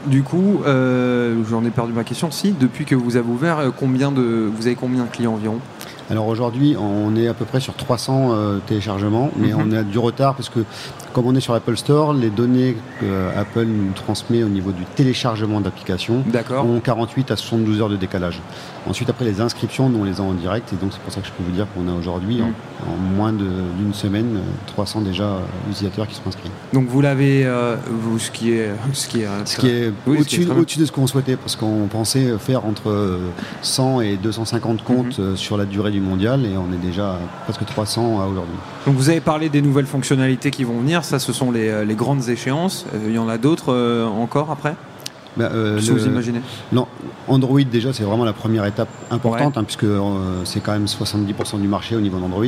du 0.08 0.24
coup, 0.24 0.57
j'en 0.66 1.64
ai 1.66 1.70
perdu 1.70 1.94
ma 1.94 2.04
question. 2.04 2.32
Si, 2.32 2.52
depuis 2.52 2.86
que 2.86 2.96
vous 2.96 3.18
avez 3.18 3.30
ouvert, 3.30 3.72
combien 3.78 4.12
de, 4.12 4.50
vous 4.54 4.68
avez 4.68 4.76
combien 4.76 5.04
de 5.04 5.10
clients 5.10 5.34
environ? 5.34 5.60
Alors 6.10 6.28
aujourd'hui, 6.28 6.76
on 6.80 7.16
est 7.18 7.28
à 7.28 7.34
peu 7.34 7.44
près 7.44 7.60
sur 7.60 7.74
300 7.74 8.30
euh, 8.32 8.60
téléchargements, 8.66 9.30
mais 9.36 9.50
mhm. 9.50 9.60
on 9.60 9.72
a 9.74 9.84
du 9.84 10.00
retard 10.00 10.36
parce 10.36 10.50
que 10.50 10.60
comme 11.18 11.26
on 11.26 11.34
est 11.34 11.42
sur 11.42 11.54
l'Apple 11.54 11.76
Store, 11.76 12.14
les 12.14 12.30
données 12.30 12.78
que 13.02 13.36
Apple 13.36 13.66
nous 13.66 13.92
transmet 13.94 14.44
au 14.44 14.50
niveau 14.50 14.72
du 14.72 14.84
téléchargement 14.96 15.60
d'applications 15.60 16.24
ont 16.52 16.80
48 16.80 17.32
à 17.32 17.36
72 17.36 17.82
heures 17.82 17.90
de 17.90 17.96
décalage. 17.96 18.40
Ensuite, 18.88 19.10
après 19.10 19.26
les 19.26 19.42
inscriptions, 19.42 19.90
nous 19.90 20.00
on 20.00 20.04
les 20.04 20.20
a 20.20 20.24
en 20.24 20.34
direct, 20.34 20.72
et 20.74 20.76
donc 20.76 20.92
c'est 20.94 21.02
pour 21.02 21.12
ça 21.12 21.20
que 21.22 21.28
je 21.28 21.32
peux 21.32 21.44
vous 21.44 21.52
dire 21.52 21.66
qu'on 21.74 21.92
a 21.92 21.94
aujourd'hui, 21.98 22.42
en, 22.44 22.46
mhm. 22.46 23.16
moins 23.16 23.34
d'une 23.34 23.94
semaine, 23.94 24.42
300 24.68 25.02
déjà 25.02 25.24
euh, 25.24 25.40
utilisateurs 25.72 26.08
qui 26.08 26.14
sont 26.14 26.28
inscrits. 26.28 26.52
Donc 26.72 26.88
vous 26.88 27.02
l'avez, 27.02 27.46
euh, 27.46 27.76
vous, 27.90 28.20
ce 28.20 28.30
qui 28.30 28.52
est, 28.52 28.70
ce 28.94 29.08
qui 29.08 29.22
est, 29.22 29.28
ce 29.46 29.58
qui 29.58 29.70
est 29.70 29.92
au-dessus, 30.06 30.80
de 30.80 30.86
ce 30.86 30.92
qu'on 30.92 31.08
souhaitait, 31.08 31.36
parce 31.36 31.56
qu'on 31.56 31.88
pensait 31.88 32.38
faire 32.38 32.64
entre 32.64 33.20
100 33.64 34.02
et 34.02 34.18
250 34.18 34.84
comptes 34.84 35.18
mhm. 35.18 35.36
sur 35.36 35.58
la 35.58 35.66
durée 35.66 35.92
du 35.92 36.00
mondial 36.00 36.46
et 36.46 36.56
on 36.58 36.72
est 36.72 36.86
déjà 36.86 37.18
presque 37.46 37.66
300 37.66 38.22
à 38.22 38.28
aujourd'hui. 38.28 38.56
Donc 38.86 38.96
vous 38.96 39.10
avez 39.10 39.20
parlé 39.20 39.50
des 39.50 39.62
nouvelles 39.62 39.88
fonctionnalités 39.88 40.52
qui 40.52 40.64
vont 40.64 40.80
venir, 40.80 41.04
ça 41.08 41.20
ce 41.20 41.34
sont 41.34 41.52
les, 41.52 41.70
euh, 41.70 41.86
grandes 41.96 42.30
échéances. 42.30 42.86
Euh, 42.94 43.06
il 43.08 43.16
y 43.16 43.18
en 43.18 43.30
a 43.30 43.38
d'autres 43.38 43.74
euh, 43.74 44.06
encore 44.06 44.52
après? 44.52 44.76
Bah, 45.38 45.50
vous 45.50 46.06
imaginez? 46.06 46.42
Non, 46.72 46.88
Android 47.28 47.62
déjà 47.62 47.94
c'est 47.94 48.04
vraiment 48.04 48.26
la 48.26 48.34
première 48.34 48.66
étape 48.66 48.90
importante 49.12 49.58
hein, 49.58 49.64
puisque 49.64 49.86
c'est 50.46 50.60
quand 50.60 50.74
même 50.74 50.86
70% 50.86 51.62
du 51.62 51.68
marché 51.68 51.96
au 51.96 52.02
niveau 52.02 52.20
d'Android. 52.20 52.46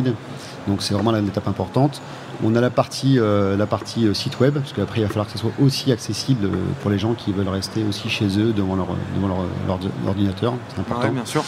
Donc 0.68 0.82
c'est 0.82 0.94
vraiment 0.94 1.12
l'étape 1.12 1.48
importante. 1.48 2.02
On 2.44 2.56
a 2.56 2.62
la 2.62 2.70
partie, 2.70 3.20
euh, 3.20 3.58
la 3.58 3.66
partie 3.66 4.08
euh, 4.08 4.14
site 4.14 4.40
web, 4.40 4.54
parce 4.54 4.72
qu'après 4.72 5.02
il 5.02 5.04
va 5.04 5.10
falloir 5.10 5.26
que 5.26 5.34
ça 5.34 5.40
soit 5.40 5.52
aussi 5.62 5.92
accessible 5.92 6.46
euh, 6.46 6.50
pour 6.82 6.90
les 6.90 6.98
gens 6.98 7.14
qui 7.14 7.34
veulent 7.34 7.50
rester 7.50 7.84
aussi 7.84 8.10
chez 8.10 8.40
eux 8.40 8.54
devant 8.54 8.76
leur, 8.76 8.88
devant 9.16 9.28
leur, 9.28 9.80
ordinateur. 10.08 10.54
C'est 10.74 10.80
important. 10.80 11.12
bien 11.12 11.26
sûr. 11.26 11.44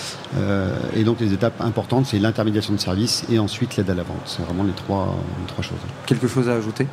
et 0.96 1.04
donc 1.04 1.20
les 1.20 1.32
étapes 1.34 1.62
importantes, 1.62 2.08
c'est 2.08 2.20
l'intermédiation 2.20 2.74
de 2.74 2.80
services 2.80 3.26
et 3.32 3.40
ensuite 3.40 3.78
l'aide 3.78 3.90
à 3.90 3.96
la 3.96 4.04
vente. 4.04 4.22
C'est 4.26 4.44
vraiment 4.44 4.64
les 4.64 4.74
trois, 4.74 5.16
les 5.40 5.48
trois 5.48 5.64
choses. 5.64 5.78
Quelque 6.06 6.28
chose 6.28 6.50
à 6.50 6.54
ajouter? 6.54 6.88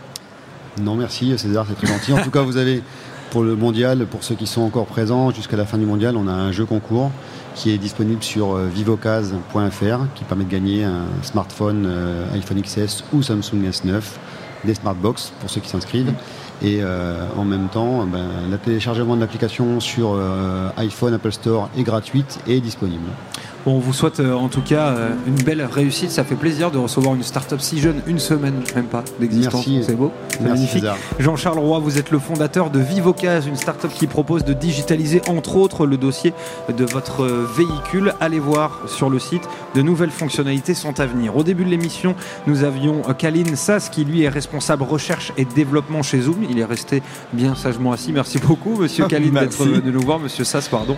Non, 0.80 0.94
merci 0.94 1.36
César, 1.36 1.66
c'est 1.68 1.74
très 1.74 1.88
gentil. 1.88 2.12
En 2.12 2.22
tout 2.22 2.30
cas, 2.30 2.42
vous 2.42 2.56
avez 2.56 2.82
pour 3.30 3.42
le 3.42 3.56
mondial, 3.56 4.06
pour 4.06 4.24
ceux 4.24 4.34
qui 4.34 4.46
sont 4.46 4.62
encore 4.62 4.86
présents 4.86 5.30
jusqu'à 5.30 5.56
la 5.56 5.66
fin 5.66 5.78
du 5.78 5.86
mondial, 5.86 6.16
on 6.16 6.28
a 6.28 6.32
un 6.32 6.52
jeu 6.52 6.64
concours 6.64 7.10
qui 7.54 7.70
est 7.70 7.78
disponible 7.78 8.22
sur 8.22 8.54
euh, 8.54 8.66
vivocase.fr 8.66 10.06
qui 10.14 10.24
permet 10.24 10.44
de 10.44 10.50
gagner 10.50 10.84
un 10.84 11.06
smartphone 11.22 11.84
euh, 11.86 12.32
iPhone 12.34 12.60
XS 12.62 13.04
ou 13.12 13.22
Samsung 13.22 13.68
S9, 13.68 14.00
des 14.64 14.74
smartbox 14.74 15.32
pour 15.40 15.50
ceux 15.50 15.60
qui 15.60 15.68
s'inscrivent. 15.68 16.12
Et 16.62 16.78
euh, 16.80 17.24
en 17.36 17.44
même 17.44 17.68
temps, 17.68 18.04
ben, 18.06 18.26
le 18.50 18.58
téléchargement 18.58 19.16
de 19.16 19.20
l'application 19.20 19.80
sur 19.80 20.18
iPhone, 20.76 21.14
Apple 21.14 21.32
Store 21.32 21.70
est 21.76 21.82
gratuite 21.82 22.40
et 22.46 22.60
disponible 22.60 23.10
on 23.66 23.78
vous 23.78 23.92
souhaite 23.92 24.20
euh, 24.20 24.34
en 24.34 24.48
tout 24.48 24.62
cas 24.62 24.88
euh, 24.88 25.10
une 25.26 25.42
belle 25.42 25.62
réussite. 25.62 26.10
Ça 26.10 26.24
fait 26.24 26.34
plaisir 26.34 26.70
de 26.70 26.78
recevoir 26.78 27.14
une 27.14 27.22
start-up 27.22 27.60
si 27.60 27.78
jeune, 27.80 28.00
une 28.06 28.18
semaine 28.18 28.62
même 28.74 28.86
pas 28.86 29.04
d'existence. 29.20 29.66
C'est 29.82 29.96
beau, 29.96 30.12
c'est 30.28 30.42
magnifique. 30.42 30.84
Jean-Charles 31.18 31.58
Roy, 31.58 31.78
vous 31.78 31.98
êtes 31.98 32.10
le 32.10 32.18
fondateur 32.18 32.70
de 32.70 32.80
Vivocase, 32.80 33.46
une 33.46 33.56
start-up 33.56 33.90
qui 33.94 34.06
propose 34.06 34.44
de 34.44 34.52
digitaliser 34.52 35.22
entre 35.28 35.56
autres 35.56 35.86
le 35.86 35.96
dossier 35.96 36.32
de 36.74 36.84
votre 36.84 37.24
véhicule. 37.26 38.14
Allez 38.20 38.38
voir 38.38 38.82
sur 38.86 39.10
le 39.10 39.18
site, 39.18 39.42
de 39.74 39.82
nouvelles 39.82 40.10
fonctionnalités 40.10 40.74
sont 40.74 41.00
à 41.00 41.06
venir. 41.06 41.36
Au 41.36 41.42
début 41.42 41.64
de 41.64 41.70
l'émission, 41.70 42.14
nous 42.46 42.64
avions 42.64 43.02
Kaline 43.16 43.56
Sass 43.56 43.88
qui 43.88 44.04
lui 44.04 44.22
est 44.22 44.28
responsable 44.28 44.84
recherche 44.84 45.32
et 45.36 45.44
développement 45.44 46.02
chez 46.02 46.20
Zoom. 46.20 46.44
Il 46.48 46.58
est 46.58 46.64
resté 46.64 47.02
bien 47.32 47.54
sagement 47.54 47.92
assis. 47.92 48.12
Merci 48.12 48.38
beaucoup, 48.38 48.76
monsieur 48.76 49.06
Kaline, 49.08 49.34
d'être 49.34 49.64
venu 49.64 49.92
nous 49.92 50.00
voir, 50.00 50.18
monsieur 50.18 50.44
Sass, 50.44 50.68
pardon. 50.68 50.96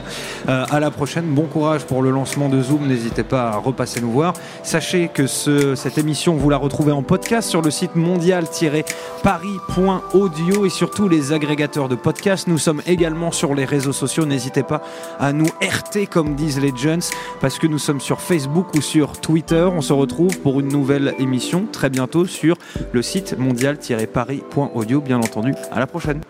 Euh, 0.48 0.64
à 0.70 0.80
la 0.80 0.90
prochaine. 0.90 1.24
Bon 1.26 1.46
courage 1.46 1.84
pour 1.84 2.02
le 2.02 2.10
lancement 2.10 2.48
de 2.50 2.60
Zoom, 2.60 2.86
n'hésitez 2.86 3.24
pas 3.24 3.50
à 3.50 3.56
repasser 3.56 4.00
nous 4.00 4.10
voir. 4.10 4.34
Sachez 4.62 5.08
que 5.08 5.26
cette 5.26 5.98
émission, 5.98 6.36
vous 6.36 6.50
la 6.50 6.56
retrouvez 6.56 6.92
en 6.92 7.02
podcast 7.02 7.48
sur 7.48 7.62
le 7.62 7.70
site 7.70 7.96
mondial-paris.audio 7.96 10.66
et 10.66 10.70
sur 10.70 10.90
tous 10.90 11.08
les 11.08 11.32
agrégateurs 11.32 11.88
de 11.88 11.94
podcasts. 11.94 12.48
Nous 12.48 12.58
sommes 12.58 12.82
également 12.86 13.32
sur 13.32 13.54
les 13.54 13.64
réseaux 13.64 13.92
sociaux. 13.92 14.26
N'hésitez 14.26 14.62
pas 14.62 14.82
à 15.18 15.32
nous 15.32 15.48
RT 15.62 16.08
comme 16.10 16.34
disent 16.34 16.60
les 16.60 16.76
jeunes 16.76 17.00
parce 17.40 17.58
que 17.58 17.66
nous 17.66 17.78
sommes 17.78 18.00
sur 18.00 18.20
Facebook 18.20 18.74
ou 18.74 18.80
sur 18.80 19.20
Twitter. 19.20 19.68
On 19.72 19.80
se 19.80 19.92
retrouve 19.92 20.38
pour 20.40 20.60
une 20.60 20.68
nouvelle 20.68 21.14
émission 21.18 21.66
très 21.70 21.90
bientôt 21.90 22.26
sur 22.26 22.56
le 22.92 23.02
site 23.02 23.38
mondial-paris.audio, 23.38 25.00
bien 25.00 25.18
entendu. 25.18 25.54
À 25.72 25.78
la 25.78 25.86
prochaine. 25.86 26.20